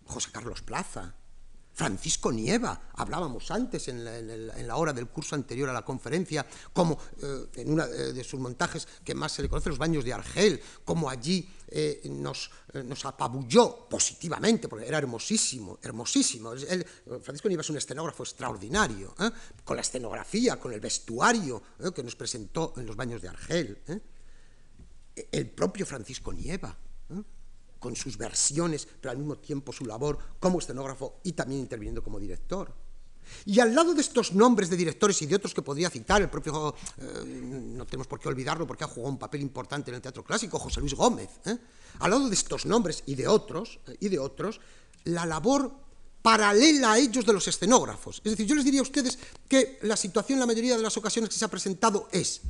[0.06, 1.14] José Carlos Plaza,
[1.78, 7.46] Francisco Nieva, hablábamos antes en la, hora del curso anterior a la conferencia, como eh,
[7.54, 10.60] en uno eh, de sus montajes que más se le conoce, los baños de Argel,
[10.84, 12.50] como allí eh, nos,
[12.84, 16.54] nos, apabulló positivamente, porque era hermosísimo, hermosísimo.
[17.22, 19.14] Francisco Nieva es un escenógrafo extraordinario,
[19.64, 21.62] con la escenografía, con el vestuario
[21.94, 23.84] que nos presentó en los baños de Argel.
[25.32, 26.76] El propio Francisco Nieva
[27.88, 32.20] con sus versiones, pero al mismo tiempo su labor como escenógrafo y también interviniendo como
[32.20, 32.70] director.
[33.46, 36.30] Y al lado de estos nombres de directores y de otros que podría citar, el
[36.30, 40.02] propio, eh, no tenemos por qué olvidarlo porque ha jugado un papel importante en el
[40.02, 41.58] teatro clásico, José Luis Gómez, ¿eh?
[42.00, 44.60] al lado de estos nombres y de otros, eh, y de otros,
[45.06, 45.72] la labor
[46.22, 48.18] paralela a ellos de los escenógrafos.
[48.18, 49.18] Es decir, yo les diría a ustedes
[49.48, 52.42] que la situación en la mayoría de las ocasiones que se ha presentado es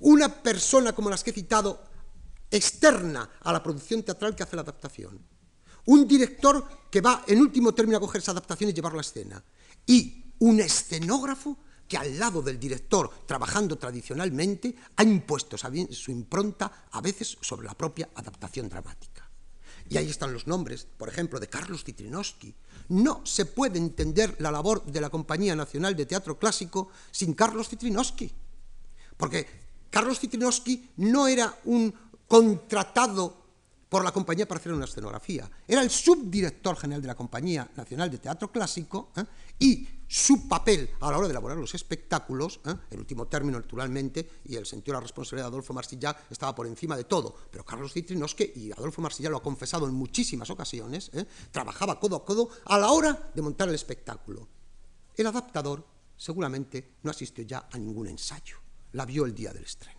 [0.00, 1.84] una persona como las que he citado
[2.50, 5.20] externa a la producción teatral que hace la adaptación.
[5.86, 9.44] Un director que va en último término a coger esa adaptación y llevarla a escena.
[9.86, 17.00] Y un escenógrafo que al lado del director, trabajando tradicionalmente, ha impuesto su impronta a
[17.00, 19.16] veces sobre la propia adaptación dramática.
[19.88, 22.52] Y ahí están los nombres, por ejemplo, de Carlos Citrinowski.
[22.88, 27.68] No se puede entender la labor de la Compañía Nacional de Teatro Clásico sin Carlos
[27.68, 28.32] Citrinowski.
[29.16, 29.46] Porque
[29.90, 31.94] Carlos Citrinowski no era un
[32.28, 33.46] contratado
[33.88, 35.48] por la compañía para hacer una escenografía.
[35.66, 39.24] Era el subdirector general de la Compañía Nacional de Teatro Clásico ¿eh?
[39.60, 42.74] y su papel a la hora de elaborar los espectáculos, ¿eh?
[42.90, 46.66] el último término naturalmente, y el sentido de la responsabilidad de Adolfo Marsillac estaba por
[46.66, 51.10] encima de todo, pero Carlos Citrinosque, y Adolfo Marsillac lo ha confesado en muchísimas ocasiones,
[51.12, 51.24] ¿eh?
[51.50, 54.48] trabajaba codo a codo a la hora de montar el espectáculo.
[55.16, 58.58] El adaptador seguramente no asistió ya a ningún ensayo,
[58.92, 59.95] la vio el día del estreno.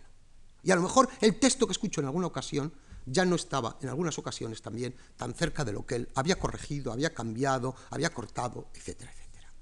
[0.62, 2.72] Y a lo mejor el texto que escucho en alguna ocasión
[3.06, 6.92] ya no estaba, en algunas ocasiones también, tan cerca de lo que él había corregido,
[6.92, 9.52] había cambiado, había cortado, etcétera, etcétera.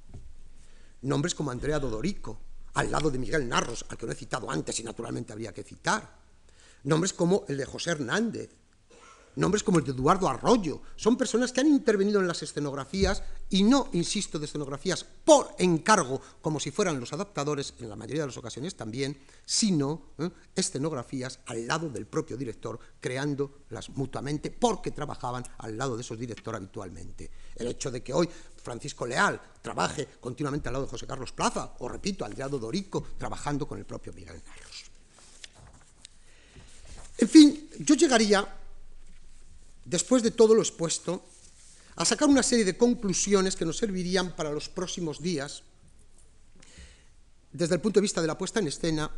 [1.02, 2.40] Nombres como Andrea Dodorico,
[2.74, 5.62] al lado de Miguel Narros, al que no he citado antes y naturalmente habría que
[5.62, 6.18] citar.
[6.84, 8.50] Nombres como el de José Hernández,
[9.36, 13.62] nombres como el de Eduardo Arroyo, son personas que han intervenido en las escenografías y
[13.62, 18.28] no, insisto, de escenografías por encargo, como si fueran los adaptadores, en la mayoría de
[18.28, 20.28] las ocasiones también, sino ¿eh?
[20.54, 26.58] escenografías al lado del propio director, creándolas mutuamente porque trabajaban al lado de esos directores
[26.58, 27.30] habitualmente.
[27.54, 28.28] El hecho de que hoy
[28.62, 33.68] Francisco Leal trabaje continuamente al lado de José Carlos Plaza, o repito, Andreado Dorico trabajando
[33.68, 34.84] con el propio Miguel Narros.
[37.18, 38.46] En fin, yo llegaría
[39.86, 41.24] después de todo lo expuesto,
[41.94, 45.62] a sacar una serie de conclusiones que nos servirían para los próximos días,
[47.52, 49.10] desde el punto de vista de la puesta en escena,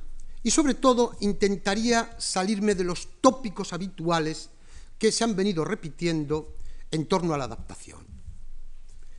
[0.43, 4.51] y sobre todo intentaría salirme de los tópicos habituales
[4.97, 6.55] que se han venido repitiendo
[6.91, 8.07] en torno a la adaptación.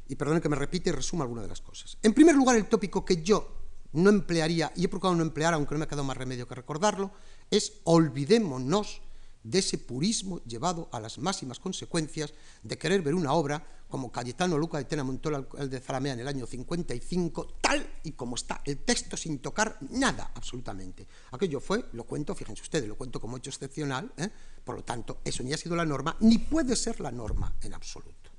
[0.08, 1.98] Y perdonen que me repite y resuma alguna de las cosas.
[2.02, 3.56] En primer lugar, el tópico que yo
[3.92, 6.56] no emplearía, y he procurado no emplear, aunque no me ha quedado más remedio que
[6.56, 7.12] recordarlo,
[7.52, 9.02] es olvidémonos
[9.44, 12.34] de ese purismo llevado a las máximas consecuencias
[12.64, 16.20] de querer ver una obra como Cayetano Luca de Tena Montola, el de Zalamea en
[16.20, 21.08] el año 55, tal y como está el texto sin tocar nada absolutamente.
[21.32, 24.30] Aquello fue, lo cuento, fíjense ustedes, lo cuento como hecho excepcional, ¿eh?
[24.64, 27.74] por lo tanto, eso ni ha sido la norma, ni puede ser la norma en
[27.74, 28.30] absoluto.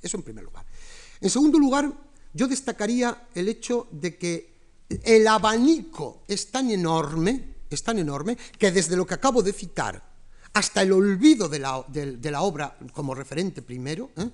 [0.00, 0.64] Eso en primer lugar.
[1.20, 1.92] En segundo lugar,
[2.32, 4.52] yo destacaría el hecho de que
[4.88, 10.11] el abanico es tan enorme, es tan enorme, que desde lo que acabo de citar
[10.52, 14.28] hasta el olvido de la, obra como referente primero, ¿eh?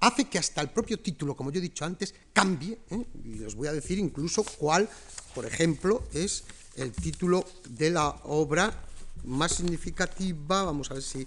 [0.00, 3.06] hace que hasta el propio título, como yo he dicho antes, cambie, ¿eh?
[3.24, 4.88] y os voy a decir incluso cuál,
[5.34, 6.44] por ejemplo, es
[6.76, 8.72] el título de la obra
[9.24, 11.26] más significativa, vamos a ver si...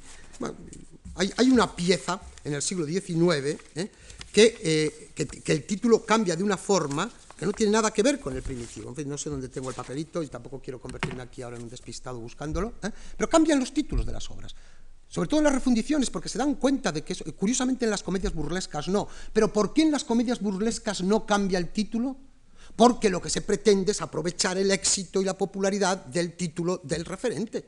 [1.16, 3.91] hay, una pieza en el siglo XIX ¿eh?
[4.34, 7.10] que, que el título cambia de una forma
[7.46, 8.89] no tiene nada que ver con el primitivo.
[8.89, 11.64] En fin, no sé dónde tengo el papelito y tampoco quiero convertirme aquí ahora en
[11.64, 12.91] un despistado buscándolo, ¿eh?
[13.18, 14.56] pero cambian los títulos de las obras.
[15.08, 18.34] Sobre todo en las refundiciones, porque se dan cuenta de que, curiosamente en las comedias
[18.34, 22.18] burlescas no, pero ¿por qué en las comedias burlescas no cambia el título?
[22.76, 27.06] Porque lo que se pretende es aprovechar el éxito y la popularidad del título del
[27.06, 27.64] referente.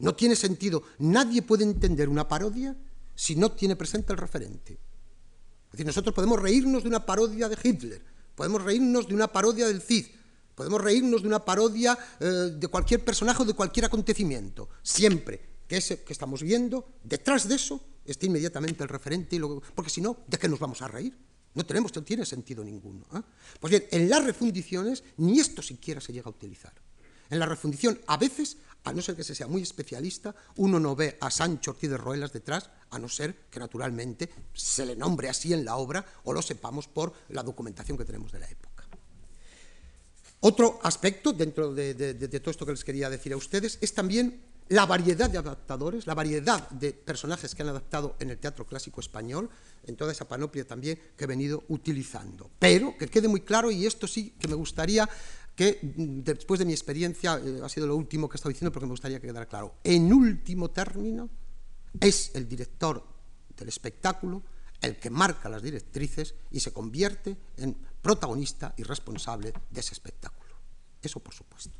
[0.00, 0.82] No tiene sentido.
[0.98, 2.76] Nadie puede entender una parodia
[3.14, 4.72] si no tiene presente el referente.
[4.72, 8.02] Es decir, nosotros podemos reírnos de una parodia de Hitler,
[8.34, 10.06] Podemos reírnos de una parodia del Cid,
[10.54, 12.24] podemos reírnos de una parodia eh,
[12.56, 17.54] de cualquier personaje o de cualquier acontecimiento, siempre que ese que estamos viendo, detrás de
[17.54, 19.40] eso esté inmediatamente el referente, y
[19.74, 21.16] porque si no, ¿de qué nos vamos a reír?
[21.54, 23.06] No tenemos, no tiene sentido ninguno.
[23.14, 23.20] ¿eh?
[23.60, 26.72] Pues bien, en las refundiciones ni esto siquiera se llega a utilizar.
[27.30, 30.94] En la refundición, a veces, a no ser que se sea muy especialista, uno no
[30.94, 35.28] ve a Sancho Ortiz de Roelas detrás, a no ser que naturalmente se le nombre
[35.28, 38.74] así en la obra o lo sepamos por la documentación que tenemos de la época.
[40.40, 41.94] Otro aspecto dentro de,
[42.40, 46.12] todo esto que les quería decir a ustedes es también la variedad de adaptadores, la
[46.12, 49.48] variedad de personajes que han adaptado en el teatro clásico español,
[49.86, 52.50] en toda esa panoplia también que he venido utilizando.
[52.58, 55.08] Pero que quede muy claro, y esto sí que me gustaría
[55.54, 58.72] que mm, después de mi experiencia eh, ha sido lo último que he estado diciendo
[58.72, 59.76] porque me gustaría que quedara claro.
[59.84, 61.28] En último término,
[62.00, 63.04] es el director
[63.56, 64.42] del espectáculo
[64.80, 70.54] el que marca las directrices y se convierte en protagonista y responsable de ese espectáculo.
[71.00, 71.72] Eso por supuesto.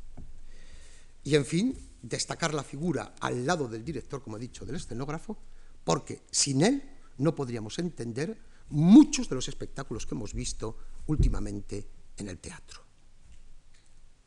[1.23, 5.37] Y en fin, destacar la figura al lado del director, como he dicho, del escenógrafo,
[5.83, 6.83] porque sin él
[7.17, 12.84] no podríamos entender muchos de los espectáculos que hemos visto últimamente en el teatro.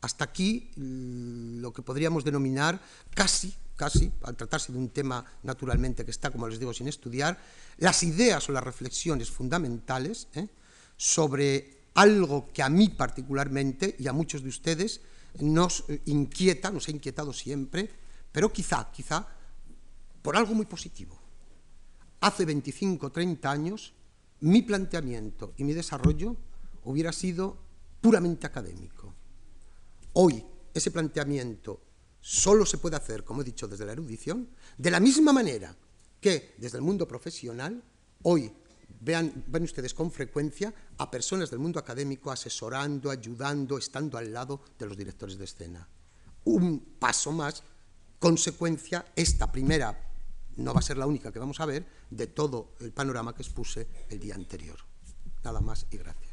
[0.01, 2.79] Hasta aquí mm, lo que podríamos denominar
[3.13, 7.37] casi, casi, al tratarse de un tema naturalmente que está, como les digo, sin estudiar,
[7.77, 10.47] las ideas o las reflexiones fundamentales ¿eh?
[10.95, 15.01] sobre algo que a mí particularmente y a muchos de ustedes
[15.39, 17.89] nos inquieta, nos ha inquietado siempre,
[18.31, 19.27] pero quizá, quizá,
[20.21, 21.19] por algo muy positivo.
[22.21, 23.93] Hace 25 o 30 años,
[24.41, 26.35] mi planteamiento y mi desarrollo
[26.83, 27.57] hubiera sido
[28.01, 29.13] puramente académico
[30.13, 30.43] Hoy
[30.73, 31.81] ese planteamiento
[32.21, 35.75] solo se puede hacer, como he dicho, desde la erudición, de la misma manera
[36.19, 37.83] que desde el mundo profesional,
[38.23, 38.51] hoy
[39.01, 44.85] ven ustedes con frecuencia a personas del mundo académico asesorando, ayudando, estando al lado de
[44.85, 45.87] los directores de escena.
[46.45, 47.63] Un paso más,
[48.19, 50.07] consecuencia, esta primera
[50.57, 53.43] no va a ser la única que vamos a ver, de todo el panorama que
[53.43, 54.77] expuse el día anterior.
[55.43, 56.28] Nada más y gracias.